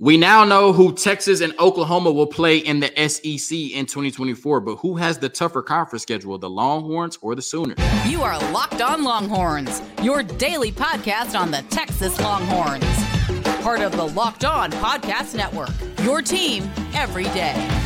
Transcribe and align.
We 0.00 0.16
now 0.16 0.44
know 0.44 0.72
who 0.72 0.92
Texas 0.92 1.40
and 1.40 1.56
Oklahoma 1.60 2.10
will 2.10 2.26
play 2.26 2.58
in 2.58 2.80
the 2.80 2.88
SEC 3.08 3.56
in 3.56 3.86
2024, 3.86 4.60
but 4.60 4.76
who 4.76 4.96
has 4.96 5.18
the 5.18 5.28
tougher 5.28 5.62
conference 5.62 6.02
schedule, 6.02 6.36
the 6.36 6.50
Longhorns 6.50 7.16
or 7.22 7.36
the 7.36 7.42
Sooners? 7.42 7.78
You 8.04 8.22
are 8.22 8.36
Locked 8.50 8.82
On 8.82 9.04
Longhorns, 9.04 9.80
your 10.02 10.24
daily 10.24 10.72
podcast 10.72 11.38
on 11.38 11.52
the 11.52 11.62
Texas 11.70 12.20
Longhorns. 12.20 12.84
Part 13.62 13.82
of 13.82 13.92
the 13.96 14.08
Locked 14.08 14.44
On 14.44 14.72
Podcast 14.72 15.36
Network, 15.36 15.70
your 16.02 16.22
team 16.22 16.68
every 16.92 17.24
day. 17.26 17.83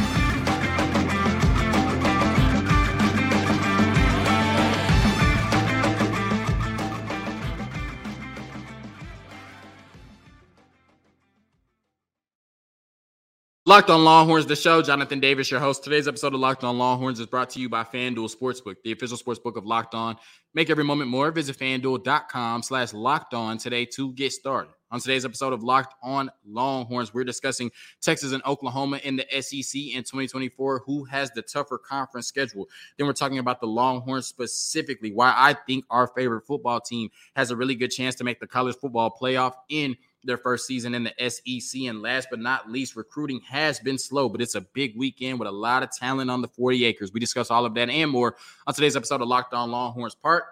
Locked 13.68 13.90
on 13.90 14.02
Longhorns, 14.02 14.46
the 14.46 14.56
show. 14.56 14.80
Jonathan 14.80 15.20
Davis, 15.20 15.50
your 15.50 15.60
host. 15.60 15.84
Today's 15.84 16.08
episode 16.08 16.32
of 16.32 16.40
Locked 16.40 16.64
on 16.64 16.78
Longhorns 16.78 17.20
is 17.20 17.26
brought 17.26 17.50
to 17.50 17.60
you 17.60 17.68
by 17.68 17.84
FanDuel 17.84 18.34
Sportsbook, 18.34 18.76
the 18.82 18.92
official 18.92 19.18
sportsbook 19.18 19.56
of 19.56 19.66
Locked 19.66 19.94
On. 19.94 20.16
Make 20.54 20.70
every 20.70 20.84
moment 20.84 21.10
more. 21.10 21.30
Visit 21.30 21.58
fanduel.com 21.58 22.62
slash 22.62 22.94
locked 22.94 23.34
on 23.34 23.58
today 23.58 23.84
to 23.84 24.14
get 24.14 24.32
started. 24.32 24.72
On 24.90 24.98
today's 24.98 25.26
episode 25.26 25.52
of 25.52 25.62
Locked 25.62 25.94
on 26.02 26.30
Longhorns, 26.46 27.12
we're 27.12 27.24
discussing 27.24 27.70
Texas 28.00 28.32
and 28.32 28.42
Oklahoma 28.46 29.00
in 29.04 29.16
the 29.16 29.26
SEC 29.42 29.78
in 29.78 30.02
2024. 30.02 30.84
Who 30.86 31.04
has 31.04 31.30
the 31.32 31.42
tougher 31.42 31.76
conference 31.76 32.26
schedule? 32.26 32.70
Then 32.96 33.06
we're 33.06 33.12
talking 33.12 33.38
about 33.38 33.60
the 33.60 33.66
Longhorns 33.66 34.26
specifically, 34.26 35.12
why 35.12 35.34
I 35.36 35.52
think 35.66 35.84
our 35.90 36.06
favorite 36.06 36.46
football 36.46 36.80
team 36.80 37.10
has 37.36 37.50
a 37.50 37.56
really 37.56 37.74
good 37.74 37.90
chance 37.90 38.14
to 38.14 38.24
make 38.24 38.40
the 38.40 38.46
college 38.46 38.76
football 38.76 39.14
playoff 39.20 39.52
in 39.68 39.94
their 40.24 40.38
first 40.38 40.66
season 40.66 40.94
in 40.94 41.04
the 41.04 41.30
SEC. 41.30 41.82
And 41.82 42.02
last 42.02 42.28
but 42.30 42.40
not 42.40 42.70
least, 42.70 42.96
recruiting 42.96 43.40
has 43.48 43.78
been 43.80 43.98
slow, 43.98 44.28
but 44.28 44.40
it's 44.40 44.54
a 44.54 44.60
big 44.60 44.96
weekend 44.96 45.38
with 45.38 45.48
a 45.48 45.52
lot 45.52 45.82
of 45.82 45.90
talent 45.90 46.30
on 46.30 46.42
the 46.42 46.48
40 46.48 46.84
acres. 46.84 47.12
We 47.12 47.20
discuss 47.20 47.50
all 47.50 47.64
of 47.64 47.74
that 47.74 47.88
and 47.88 48.10
more 48.10 48.36
on 48.66 48.74
today's 48.74 48.96
episode 48.96 49.22
of 49.22 49.28
Locked 49.28 49.54
On 49.54 49.70
Longhorns, 49.70 50.14
part 50.14 50.44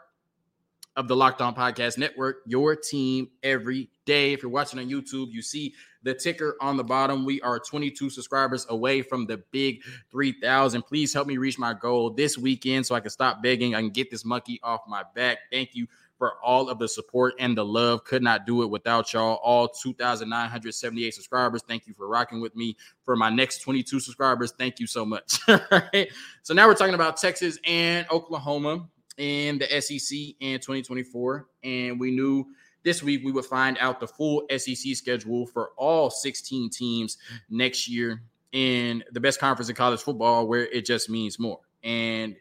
of 0.97 1.08
the 1.08 1.17
Locked 1.17 1.42
On 1.42 1.55
Podcast 1.55 1.98
Network, 1.98 2.39
your 2.47 2.75
team 2.75 3.28
every 3.42 3.91
day. 4.06 4.33
If 4.33 4.42
you're 4.42 4.50
watching 4.50 4.78
on 4.78 4.89
YouTube, 4.89 5.31
you 5.31 5.42
see 5.42 5.75
the 6.03 6.14
ticker 6.14 6.56
on 6.61 6.78
the 6.78 6.84
bottom. 6.84 7.27
We 7.27 7.41
are 7.42 7.58
22 7.58 8.08
subscribers 8.08 8.67
away 8.70 9.03
from 9.03 9.27
the 9.27 9.42
big 9.51 9.83
3,000. 10.11 10.83
Please 10.83 11.12
help 11.12 11.27
me 11.27 11.36
reach 11.36 11.58
my 11.58 11.75
goal 11.75 12.11
this 12.11 12.39
weekend 12.39 12.86
so 12.86 12.95
I 12.95 13.01
can 13.01 13.11
stop 13.11 13.42
begging. 13.42 13.75
I 13.75 13.80
can 13.80 13.91
get 13.91 14.11
this 14.11 14.25
monkey 14.25 14.58
off 14.62 14.80
my 14.89 15.03
back. 15.14 15.39
Thank 15.53 15.75
you 15.75 15.86
for 16.19 16.34
all 16.42 16.69
of 16.69 16.78
the 16.78 16.89
support 16.89 17.34
and 17.39 17.56
the 17.56 17.64
love. 17.64 18.05
Could 18.05 18.22
not 18.22 18.47
do 18.47 18.62
it 18.62 18.67
without 18.67 19.12
y'all. 19.12 19.39
All 19.42 19.69
2,978 19.69 21.14
subscribers. 21.14 21.62
Thank 21.67 21.86
you 21.86 21.95
for 21.95 22.08
rocking 22.08 22.41
with 22.41 22.56
me. 22.56 22.77
For 23.05 23.17
my 23.17 23.31
next 23.31 23.61
22 23.61 24.00
subscribers, 24.00 24.53
thank 24.58 24.81
you 24.81 24.86
so 24.86 25.05
much. 25.05 25.39
So 26.42 26.55
now 26.55 26.69
we're 26.69 26.75
talking 26.75 26.95
about 26.95 27.17
Texas 27.17 27.58
and 27.64 28.06
Oklahoma 28.08 28.86
in 29.19 29.58
the 29.58 29.81
SEC 29.81 30.17
in 30.39 30.61
2024. 30.61 31.48
And 31.64 31.98
we 31.98 32.12
knew 32.12 32.47
this 32.84 33.03
week 33.03 33.23
we 33.25 33.33
would 33.33 33.45
find 33.45 33.77
out 33.80 33.98
the 33.98 34.06
full 34.06 34.47
SEC 34.56 34.95
schedule 34.95 35.47
for 35.47 35.70
all 35.77 36.08
16 36.08 36.70
teams 36.70 37.19
next 37.51 37.89
year 37.89 38.23
in 38.53 39.03
the 39.11 39.19
best 39.19 39.41
conference 39.41 39.69
in 39.69 39.75
college 39.75 40.01
football, 40.01 40.47
where 40.47 40.67
it 40.67 40.86
just 40.86 41.11
means 41.11 41.39
more. 41.39 41.58
And 41.83 42.36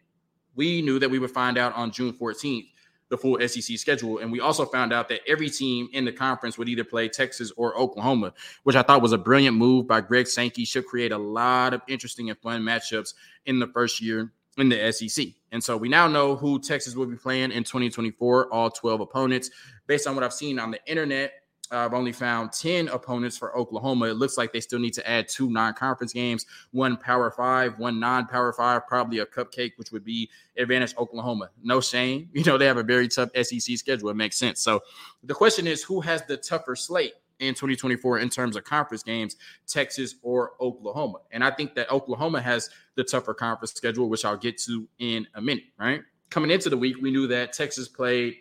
we 0.56 0.84
knew 0.84 1.00
that 1.00 1.10
we 1.10 1.18
would 1.18 1.32
find 1.32 1.58
out 1.58 1.74
on 1.74 1.92
June 1.92 2.14
14th 2.14 2.68
the 3.10 3.18
full 3.18 3.40
SEC 3.48 3.78
schedule. 3.78 4.20
And 4.20 4.32
we 4.32 4.40
also 4.40 4.66
found 4.66 4.92
out 4.92 5.10
that 5.10 5.22
every 5.28 5.50
team 5.50 5.90
in 5.94 6.06
the 6.06 6.12
conference 6.12 6.58
would 6.58 6.70
either 6.70 6.84
play 6.84 7.08
Texas 7.08 7.52
or 7.56 7.78
Oklahoma, 7.78 8.34
which 8.64 8.76
I 8.76 8.82
thought 8.82 9.02
was 9.02 9.14
a 9.14 9.18
brilliant 9.18 9.56
move 9.58 9.88
by 9.88 10.02
Greg 10.02 10.28
Sankey. 10.28 10.66
Should 10.66 10.86
create 10.86 11.12
a 11.12 11.18
lot 11.18 11.74
of 11.74 11.82
interesting 11.88 12.30
and 12.30 12.40
fun 12.40 12.62
matchups 12.62 13.14
in 13.46 13.60
the 13.60 13.68
first 13.68 14.02
year 14.02 14.32
in 14.58 14.70
the 14.70 14.92
SEC. 14.92 15.28
And 15.52 15.64
so 15.64 15.78
we 15.78 15.90
now 15.90 16.08
know 16.08 16.36
who 16.36 16.60
Texas 16.60 16.96
will 16.96 17.06
be 17.06 17.16
playing 17.16 17.52
in 17.52 17.64
2024, 17.64 18.54
all 18.54 18.70
12 18.70 19.02
opponents. 19.02 19.52
Based 19.88 20.08
on 20.08 20.16
what 20.16 20.24
I've 20.24 20.34
seen 20.34 20.60
on 20.60 20.72
the 20.72 20.80
internet, 20.88 21.34
I've 21.72 21.94
only 21.94 22.12
found 22.12 22.52
10 22.52 22.88
opponents 22.90 23.38
for 23.38 23.56
Oklahoma. 23.58 24.06
It 24.06 24.14
looks 24.14 24.38
like 24.38 24.54
they 24.54 24.62
still 24.62 24.80
need 24.80 24.94
to 24.96 25.10
add 25.10 25.28
two 25.28 25.50
non 25.50 25.74
conference 25.74 26.14
games, 26.14 26.46
one 26.72 26.98
power 26.98 27.32
five, 27.32 27.78
one 27.80 28.00
non 28.00 28.28
power 28.28 28.54
five, 28.54 28.88
probably 28.88 29.20
a 29.20 29.26
cupcake, 29.26 29.74
which 29.78 29.92
would 29.92 30.04
be 30.04 30.30
advantage 30.58 30.96
Oklahoma. 30.98 31.50
No 31.64 31.82
shame. 31.82 32.30
You 32.36 32.44
know, 32.44 32.58
they 32.58 32.66
have 32.66 32.78
a 32.78 32.84
very 32.84 33.08
tough 33.08 33.30
SEC 33.42 33.78
schedule. 33.78 34.10
It 34.10 34.16
makes 34.16 34.38
sense. 34.38 34.62
So 34.62 34.82
the 35.24 35.34
question 35.34 35.66
is 35.66 35.84
who 35.84 36.00
has 36.02 36.24
the 36.26 36.38
tougher 36.38 36.76
slate? 36.76 37.14
in 37.40 37.54
2024 37.54 38.20
in 38.20 38.30
terms 38.30 38.56
of 38.56 38.64
conference 38.64 39.04
games, 39.04 39.36
Texas 39.68 40.16
or 40.22 40.54
Oklahoma. 40.62 41.20
And 41.32 41.44
I 41.44 41.52
think 41.52 41.76
that 41.76 41.92
Oklahoma 41.92 42.42
has 42.42 42.70
the 42.96 43.04
tougher 43.04 43.34
conference 43.34 43.74
schedule, 43.74 44.10
which 44.10 44.24
I'll 44.24 44.38
get 44.38 44.58
to 44.60 44.88
in 45.00 45.28
a 45.36 45.42
minute, 45.42 45.66
right? 45.78 46.02
Coming 46.30 46.52
into 46.52 46.70
the 46.70 46.78
week, 46.78 46.98
we 47.02 47.12
knew 47.12 47.28
that 47.28 47.54
Texas 47.54 47.88
played 47.88 48.38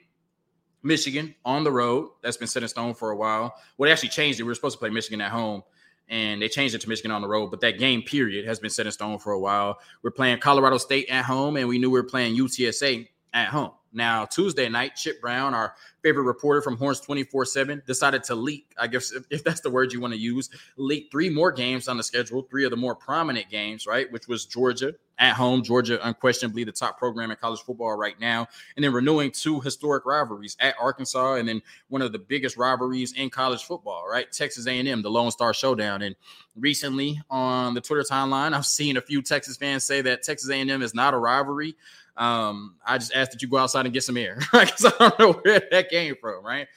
Michigan 0.85 1.35
on 1.45 1.65
the 1.65 1.73
road. 1.73 2.11
That's 2.23 2.37
been 2.37 2.49
set 2.49 2.63
in 2.63 2.69
stone 2.69 2.95
for 2.95 3.11
a 3.11 3.17
while. 3.17 3.55
Well, 3.77 3.91
actually 3.91 4.11
changed 4.11 4.39
it. 4.39 4.45
We 4.45 4.49
were 4.49 4.55
supposed 4.55 4.75
to 4.75 4.79
play 4.79 4.91
Michigan 4.91 5.21
at 5.21 5.31
home, 5.31 5.63
and 6.09 6.43
they 6.43 6.49
changed 6.49 6.75
it 6.75 6.83
to 6.83 6.89
Michigan 6.89 7.11
on 7.11 7.23
the 7.23 7.29
road. 7.29 7.51
But 7.51 7.61
that 7.63 7.79
game 7.79 8.03
period 8.03 8.47
has 8.47 8.61
been 8.61 8.71
set 8.71 8.87
in 8.87 8.93
stone 8.93 9.19
for 9.19 9.33
a 9.33 9.41
while. 9.41 9.79
We're 10.03 10.11
playing 10.11 10.39
Colorado 10.39 10.79
State 10.79 11.09
at 11.09 11.25
home, 11.25 11.57
and 11.57 11.69
we 11.69 11.79
knew 11.79 11.91
we 11.91 11.99
were 11.99 12.07
playing 12.07 12.37
UTSA 12.37 13.09
at 13.35 13.49
home. 13.49 13.73
Now, 13.93 14.25
Tuesday 14.25 14.69
night, 14.69 14.97
Chip 14.97 15.21
Brown, 15.21 15.55
our 15.55 15.75
favorite 16.03 16.25
reporter 16.25 16.61
from 16.61 16.77
Horns 16.77 17.01
24 17.01 17.45
7, 17.45 17.83
decided 17.87 18.25
to 18.25 18.35
leak, 18.35 18.73
I 18.77 18.89
guess, 18.89 19.13
if, 19.13 19.25
if 19.31 19.45
that's 19.45 19.61
the 19.61 19.71
word 19.71 19.93
you 19.93 20.01
want 20.01 20.15
to 20.15 20.19
use, 20.19 20.51
leak 20.77 21.09
three 21.13 21.31
more 21.31 21.53
games 21.53 21.87
on 21.87 21.97
the 21.97 22.03
schedule, 22.03 22.43
three 22.43 22.65
of 22.65 22.71
the 22.71 22.77
more 22.77 22.97
prominent 22.97 23.51
games, 23.51 23.87
right? 23.87 24.11
Which 24.11 24.27
was 24.27 24.47
Georgia 24.47 24.95
at 25.19 25.35
home. 25.35 25.63
Georgia, 25.63 26.05
unquestionably 26.07 26.65
the 26.65 26.73
top 26.73 26.99
program 26.99 27.31
in 27.31 27.37
college 27.37 27.61
football 27.61 27.97
right 27.97 28.19
now. 28.19 28.49
And 28.77 28.85
then 28.85 28.93
renewing 28.93 29.31
two 29.31 29.61
historic 29.61 30.05
rivalries 30.07 30.57
at 30.59 30.75
Arkansas 30.81 31.35
and 31.35 31.49
then 31.49 31.63
one 31.89 32.03
of 32.03 32.11
the 32.11 32.19
biggest 32.19 32.57
rivalries 32.57 33.13
in 33.13 33.31
college 33.31 33.63
football, 33.63 34.07
right? 34.11 34.31
Texas 34.33 34.67
A&M, 34.67 35.03
the 35.03 35.11
Lone 35.11 35.31
Star 35.31 35.55
Showdown. 35.55 36.03
And 36.03 36.17
recently 36.57 37.21
on 37.31 37.75
the 37.75 37.81
Twitter 37.81 38.03
timeline, 38.03 38.55
I've 38.55 38.67
seen 38.67 38.97
a 38.97 39.01
few 39.01 39.23
Texas 39.23 39.57
fans 39.57 39.85
say 39.85 40.03
that 40.03 40.25
Texas 40.25 40.51
A&M 40.51 40.83
is 40.83 40.95
not 40.95 41.15
a 41.15 41.19
rivalry. 41.19 41.77
Um, 42.17 42.77
I 42.87 42.99
just 42.99 43.15
asked 43.15 43.33
that 43.33 43.43
you 43.43 43.49
go 43.49 43.57
outside 43.57 43.87
and 43.87 43.93
get 43.93 44.05
some 44.05 44.17
air, 44.17 44.39
right? 44.53 44.67
Because 44.67 44.87
I 44.87 44.99
don't 44.99 45.19
know 45.19 45.33
where 45.33 45.63
that 45.71 45.91
came 45.91 46.15
from, 46.21 46.45
right? 46.45 46.69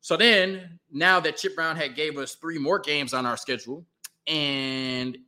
So 0.00 0.16
then, 0.16 0.78
now 0.90 1.20
that 1.20 1.36
Chip 1.36 1.54
Brown 1.54 1.76
had 1.76 1.94
gave 1.94 2.16
us 2.16 2.34
three 2.36 2.58
more 2.58 2.78
games 2.78 3.12
on 3.12 3.26
our 3.26 3.36
schedule, 3.36 3.84
and 4.26 5.18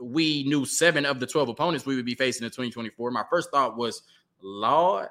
we 0.00 0.44
knew 0.44 0.64
seven 0.64 1.06
of 1.06 1.20
the 1.20 1.26
12 1.26 1.48
opponents 1.48 1.86
we 1.86 1.96
would 1.96 2.04
be 2.04 2.14
facing 2.14 2.44
in 2.44 2.50
2024, 2.50 3.10
my 3.10 3.24
first 3.30 3.50
thought 3.50 3.76
was, 3.76 4.02
Lord, 4.42 5.08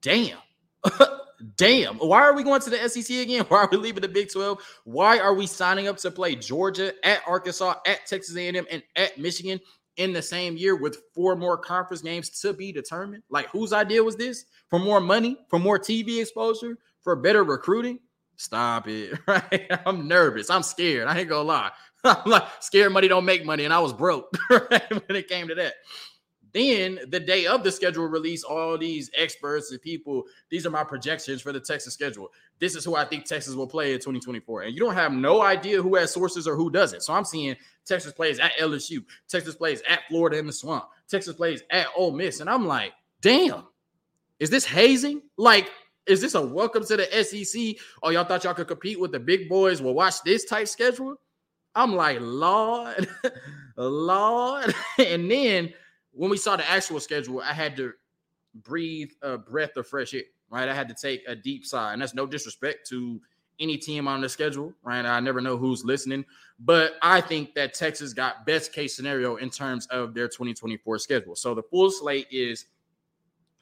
damn. 0.00 0.38
damn. 1.56 1.96
Why 1.96 2.22
are 2.22 2.34
we 2.34 2.42
going 2.42 2.60
to 2.62 2.70
the 2.70 2.88
SEC 2.88 3.16
again? 3.18 3.44
Why 3.48 3.58
are 3.58 3.68
we 3.70 3.76
leaving 3.76 4.02
the 4.02 4.08
Big 4.08 4.32
12? 4.32 4.58
Why 4.84 5.18
are 5.18 5.34
we 5.34 5.46
signing 5.46 5.88
up 5.88 5.96
to 5.98 6.10
play 6.10 6.34
Georgia 6.34 6.94
at 7.04 7.20
Arkansas, 7.26 7.74
at 7.86 8.06
Texas 8.06 8.36
A&M, 8.36 8.66
and 8.70 8.82
at 8.96 9.18
Michigan? 9.18 9.60
In 9.96 10.12
the 10.12 10.22
same 10.22 10.56
year 10.56 10.76
with 10.76 10.98
four 11.14 11.36
more 11.36 11.56
conference 11.56 12.02
games 12.02 12.30
to 12.40 12.52
be 12.52 12.72
determined? 12.72 13.22
Like, 13.30 13.48
whose 13.50 13.72
idea 13.72 14.02
was 14.02 14.16
this? 14.16 14.44
For 14.68 14.78
more 14.78 15.00
money, 15.00 15.36
for 15.48 15.58
more 15.58 15.78
TV 15.78 16.20
exposure, 16.20 16.78
for 17.02 17.16
better 17.16 17.44
recruiting? 17.44 17.98
Stop 18.36 18.88
it, 18.88 19.18
right? 19.26 19.70
I'm 19.84 20.08
nervous. 20.08 20.48
I'm 20.48 20.62
scared. 20.62 21.08
I 21.08 21.18
ain't 21.18 21.28
gonna 21.28 21.42
lie. 21.42 21.70
I'm 22.04 22.30
like 22.30 22.44
scared 22.60 22.92
money 22.92 23.08
don't 23.08 23.24
make 23.24 23.44
money, 23.44 23.64
and 23.64 23.74
I 23.74 23.78
was 23.78 23.92
broke 23.92 24.34
right? 24.50 24.90
when 24.90 25.16
it 25.16 25.28
came 25.28 25.48
to 25.48 25.54
that. 25.56 25.74
Then 26.52 27.00
the 27.08 27.20
day 27.20 27.46
of 27.46 27.62
the 27.62 27.70
schedule 27.70 28.06
release, 28.06 28.42
all 28.42 28.76
these 28.76 29.10
experts 29.16 29.70
and 29.70 29.80
people, 29.80 30.24
these 30.48 30.66
are 30.66 30.70
my 30.70 30.84
projections 30.84 31.42
for 31.42 31.52
the 31.52 31.60
Texas 31.60 31.94
schedule. 31.94 32.30
This 32.58 32.74
is 32.74 32.84
who 32.84 32.96
I 32.96 33.04
think 33.04 33.24
Texas 33.24 33.54
will 33.54 33.66
play 33.66 33.92
in 33.92 33.98
2024. 33.98 34.62
And 34.62 34.74
you 34.74 34.80
don't 34.80 34.94
have 34.94 35.12
no 35.12 35.42
idea 35.42 35.80
who 35.80 35.94
has 35.96 36.12
sources 36.12 36.48
or 36.48 36.56
who 36.56 36.70
doesn't. 36.70 37.02
So 37.02 37.14
I'm 37.14 37.24
seeing 37.24 37.56
Texas 37.84 38.12
plays 38.12 38.38
at 38.38 38.52
LSU, 38.58 39.04
Texas 39.28 39.54
plays 39.54 39.82
at 39.88 40.00
Florida 40.08 40.38
in 40.38 40.46
the 40.46 40.52
swamp, 40.52 40.86
Texas 41.08 41.36
plays 41.36 41.62
at 41.70 41.86
Ole 41.96 42.12
Miss. 42.12 42.40
And 42.40 42.50
I'm 42.50 42.66
like, 42.66 42.92
damn, 43.20 43.64
is 44.38 44.50
this 44.50 44.64
hazing? 44.64 45.22
Like, 45.36 45.70
is 46.06 46.20
this 46.20 46.34
a 46.34 46.42
welcome 46.44 46.84
to 46.86 46.96
the 46.96 47.24
SEC? 47.24 47.76
Or 48.02 48.08
oh, 48.08 48.10
y'all 48.10 48.24
thought 48.24 48.44
y'all 48.44 48.54
could 48.54 48.68
compete 48.68 48.98
with 48.98 49.12
the 49.12 49.20
big 49.20 49.48
boys? 49.48 49.80
Well, 49.80 49.94
watch 49.94 50.22
this 50.22 50.44
type 50.44 50.66
schedule. 50.66 51.16
I'm 51.74 51.94
like, 51.94 52.18
Lord, 52.20 53.08
Lord. 53.76 54.74
and 54.98 55.30
then 55.30 55.72
when 56.12 56.30
we 56.30 56.36
saw 56.36 56.56
the 56.56 56.68
actual 56.68 57.00
schedule, 57.00 57.40
I 57.40 57.52
had 57.52 57.76
to 57.76 57.92
breathe 58.54 59.10
a 59.22 59.38
breath 59.38 59.76
of 59.76 59.86
fresh 59.86 60.14
air, 60.14 60.22
right? 60.50 60.68
I 60.68 60.74
had 60.74 60.88
to 60.88 60.94
take 60.94 61.22
a 61.26 61.34
deep 61.34 61.64
sigh. 61.64 61.92
And 61.92 62.02
that's 62.02 62.14
no 62.14 62.26
disrespect 62.26 62.88
to 62.88 63.20
any 63.60 63.76
team 63.76 64.08
on 64.08 64.20
the 64.20 64.28
schedule, 64.28 64.72
right? 64.82 65.04
I 65.04 65.20
never 65.20 65.40
know 65.40 65.56
who's 65.56 65.84
listening, 65.84 66.24
but 66.58 66.94
I 67.02 67.20
think 67.20 67.54
that 67.54 67.74
Texas 67.74 68.12
got 68.14 68.46
best 68.46 68.72
case 68.72 68.96
scenario 68.96 69.36
in 69.36 69.50
terms 69.50 69.86
of 69.88 70.14
their 70.14 70.28
2024 70.28 70.98
schedule. 70.98 71.36
So 71.36 71.54
the 71.54 71.62
full 71.62 71.90
slate 71.90 72.26
is 72.30 72.66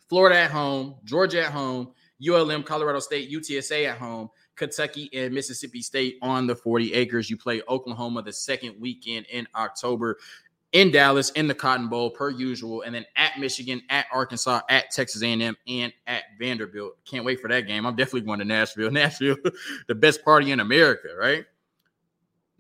Florida 0.09 0.39
at 0.39 0.50
home, 0.50 0.95
Georgia 1.05 1.45
at 1.45 1.53
home, 1.53 1.93
ULM, 2.27 2.62
Colorado 2.62 3.00
State, 3.00 3.31
UTSA 3.31 3.89
at 3.89 3.99
home, 3.99 4.31
Kentucky 4.56 5.11
and 5.12 5.33
Mississippi 5.35 5.83
State 5.83 6.19
on 6.23 6.47
the 6.47 6.55
40 6.55 6.95
acres. 6.95 7.29
You 7.29 7.37
play 7.37 7.62
Oklahoma 7.69 8.23
the 8.23 8.33
second 8.33 8.75
weekend 8.81 9.27
in 9.31 9.47
October 9.55 10.19
in 10.73 10.91
Dallas 10.91 11.31
in 11.31 11.49
the 11.49 11.55
Cotton 11.55 11.88
Bowl 11.88 12.11
per 12.11 12.31
usual, 12.31 12.82
and 12.82 12.94
then 12.94 13.06
at 13.17 13.38
Michigan, 13.38 13.81
at 13.88 14.06
Arkansas, 14.12 14.61
at 14.69 14.91
Texas 14.91 15.23
A&M, 15.23 15.56
and 15.67 15.93
at 16.06 16.25
Vanderbilt. 16.38 16.97
Can't 17.05 17.25
wait 17.25 17.41
for 17.41 17.49
that 17.49 17.67
game. 17.67 17.87
I'm 17.87 17.97
definitely 17.97 18.23
going 18.23 18.38
to 18.38 18.44
Nashville. 18.44 18.91
Nashville, 18.93 19.37
the 19.87 19.94
best 19.94 20.25
party 20.25 20.50
in 20.50 20.61
America, 20.61 21.09
right? 21.19 21.44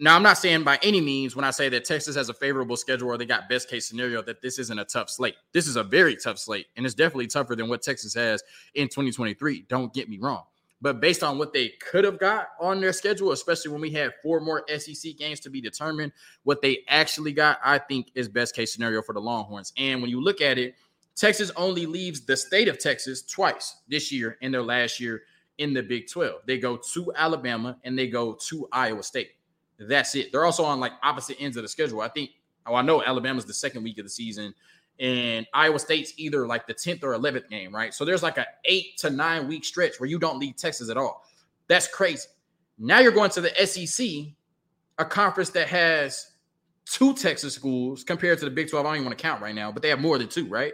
Now, 0.00 0.14
I'm 0.14 0.22
not 0.22 0.38
saying 0.38 0.62
by 0.62 0.78
any 0.82 1.00
means 1.00 1.34
when 1.34 1.44
I 1.44 1.50
say 1.50 1.68
that 1.70 1.84
Texas 1.84 2.14
has 2.14 2.28
a 2.28 2.34
favorable 2.34 2.76
schedule 2.76 3.08
or 3.08 3.18
they 3.18 3.26
got 3.26 3.48
best 3.48 3.68
case 3.68 3.88
scenario 3.88 4.22
that 4.22 4.40
this 4.40 4.60
isn't 4.60 4.78
a 4.78 4.84
tough 4.84 5.10
slate. 5.10 5.34
This 5.52 5.66
is 5.66 5.74
a 5.74 5.82
very 5.82 6.14
tough 6.14 6.38
slate, 6.38 6.66
and 6.76 6.86
it's 6.86 6.94
definitely 6.94 7.26
tougher 7.26 7.56
than 7.56 7.68
what 7.68 7.82
Texas 7.82 8.14
has 8.14 8.42
in 8.74 8.86
2023. 8.86 9.66
Don't 9.68 9.92
get 9.92 10.08
me 10.08 10.18
wrong. 10.20 10.44
But 10.80 11.00
based 11.00 11.24
on 11.24 11.38
what 11.38 11.52
they 11.52 11.70
could 11.90 12.04
have 12.04 12.18
got 12.18 12.48
on 12.60 12.80
their 12.80 12.92
schedule, 12.92 13.32
especially 13.32 13.72
when 13.72 13.80
we 13.80 13.90
had 13.90 14.12
four 14.22 14.40
more 14.40 14.64
SEC 14.68 15.16
games 15.16 15.40
to 15.40 15.50
be 15.50 15.60
determined, 15.60 16.12
what 16.44 16.62
they 16.62 16.84
actually 16.88 17.32
got, 17.32 17.58
I 17.64 17.78
think, 17.78 18.12
is 18.14 18.28
best 18.28 18.54
case 18.54 18.72
scenario 18.72 19.02
for 19.02 19.12
the 19.12 19.20
Longhorns. 19.20 19.72
And 19.76 20.00
when 20.00 20.10
you 20.10 20.20
look 20.20 20.40
at 20.40 20.56
it, 20.56 20.76
Texas 21.16 21.50
only 21.56 21.84
leaves 21.84 22.20
the 22.20 22.36
state 22.36 22.68
of 22.68 22.78
Texas 22.78 23.22
twice 23.22 23.78
this 23.88 24.12
year 24.12 24.38
in 24.40 24.52
their 24.52 24.62
last 24.62 25.00
year 25.00 25.22
in 25.58 25.74
the 25.74 25.82
Big 25.82 26.08
12. 26.08 26.42
They 26.46 26.58
go 26.58 26.76
to 26.92 27.12
Alabama 27.16 27.76
and 27.82 27.98
they 27.98 28.06
go 28.06 28.34
to 28.48 28.68
Iowa 28.70 29.02
State. 29.02 29.32
That's 29.80 30.14
it. 30.14 30.30
They're 30.30 30.44
also 30.44 30.64
on 30.64 30.78
like 30.78 30.92
opposite 31.02 31.38
ends 31.40 31.56
of 31.56 31.64
the 31.64 31.68
schedule. 31.68 32.00
I 32.00 32.08
think, 32.08 32.30
oh, 32.66 32.76
I 32.76 32.82
know 32.82 33.02
Alabama's 33.02 33.44
the 33.44 33.54
second 33.54 33.82
week 33.82 33.98
of 33.98 34.04
the 34.04 34.10
season 34.10 34.54
and 35.00 35.46
Iowa 35.54 35.78
State's 35.78 36.12
either 36.16 36.46
like 36.46 36.66
the 36.66 36.74
10th 36.74 37.04
or 37.04 37.16
11th 37.16 37.48
game, 37.48 37.74
right? 37.74 37.94
So 37.94 38.04
there's 38.04 38.22
like 38.22 38.38
an 38.38 38.46
eight 38.64 38.96
to 38.98 39.10
nine 39.10 39.46
week 39.46 39.64
stretch 39.64 40.00
where 40.00 40.08
you 40.08 40.18
don't 40.18 40.38
leave 40.38 40.56
Texas 40.56 40.90
at 40.90 40.96
all. 40.96 41.24
That's 41.68 41.86
crazy. 41.86 42.28
Now 42.78 42.98
you're 43.00 43.12
going 43.12 43.30
to 43.30 43.40
the 43.40 43.66
SEC, 43.66 44.06
a 44.98 45.04
conference 45.04 45.50
that 45.50 45.68
has 45.68 46.32
two 46.84 47.14
Texas 47.14 47.54
schools 47.54 48.02
compared 48.02 48.38
to 48.40 48.44
the 48.44 48.50
Big 48.50 48.70
12. 48.70 48.84
I 48.84 48.88
don't 48.88 48.96
even 48.96 49.06
want 49.06 49.18
to 49.18 49.22
count 49.22 49.40
right 49.40 49.54
now, 49.54 49.70
but 49.70 49.82
they 49.82 49.88
have 49.88 50.00
more 50.00 50.18
than 50.18 50.28
two, 50.28 50.46
right? 50.46 50.72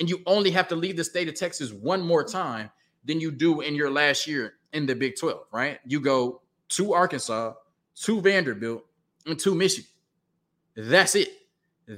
And 0.00 0.08
you 0.08 0.20
only 0.26 0.50
have 0.50 0.68
to 0.68 0.76
leave 0.76 0.96
the 0.96 1.04
state 1.04 1.28
of 1.28 1.34
Texas 1.34 1.72
one 1.72 2.02
more 2.02 2.24
time 2.24 2.70
than 3.04 3.20
you 3.20 3.30
do 3.30 3.60
in 3.60 3.74
your 3.74 3.90
last 3.90 4.26
year 4.26 4.54
in 4.72 4.84
the 4.84 4.94
Big 4.94 5.16
12, 5.16 5.46
right? 5.52 5.78
You 5.86 6.00
go 6.00 6.42
to 6.70 6.92
Arkansas, 6.92 7.54
to 7.94 8.20
Vanderbilt, 8.20 8.84
and 9.26 9.38
to 9.38 9.54
Michigan. 9.54 9.88
That's 10.74 11.14
it 11.14 11.41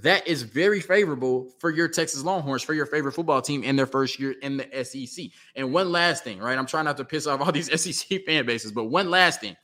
that 0.02 0.26
is 0.26 0.42
very 0.42 0.80
favorable 0.80 1.50
for 1.58 1.70
your 1.70 1.88
Texas 1.88 2.22
Longhorns, 2.22 2.62
for 2.62 2.74
your 2.74 2.86
favorite 2.86 3.12
football 3.12 3.42
team 3.42 3.62
in 3.62 3.76
their 3.76 3.86
first 3.86 4.18
year 4.18 4.34
in 4.42 4.56
the 4.56 4.84
SEC. 4.84 5.26
And 5.56 5.72
one 5.72 5.92
last 5.92 6.24
thing, 6.24 6.38
right? 6.38 6.56
I'm 6.56 6.66
trying 6.66 6.86
not 6.86 6.96
to 6.96 7.04
piss 7.04 7.26
off 7.26 7.40
all 7.40 7.52
these 7.52 7.70
SEC 7.80 8.24
fan 8.24 8.46
bases, 8.46 8.72
but 8.72 8.84
one 8.84 9.10
last 9.10 9.40
thing. 9.40 9.56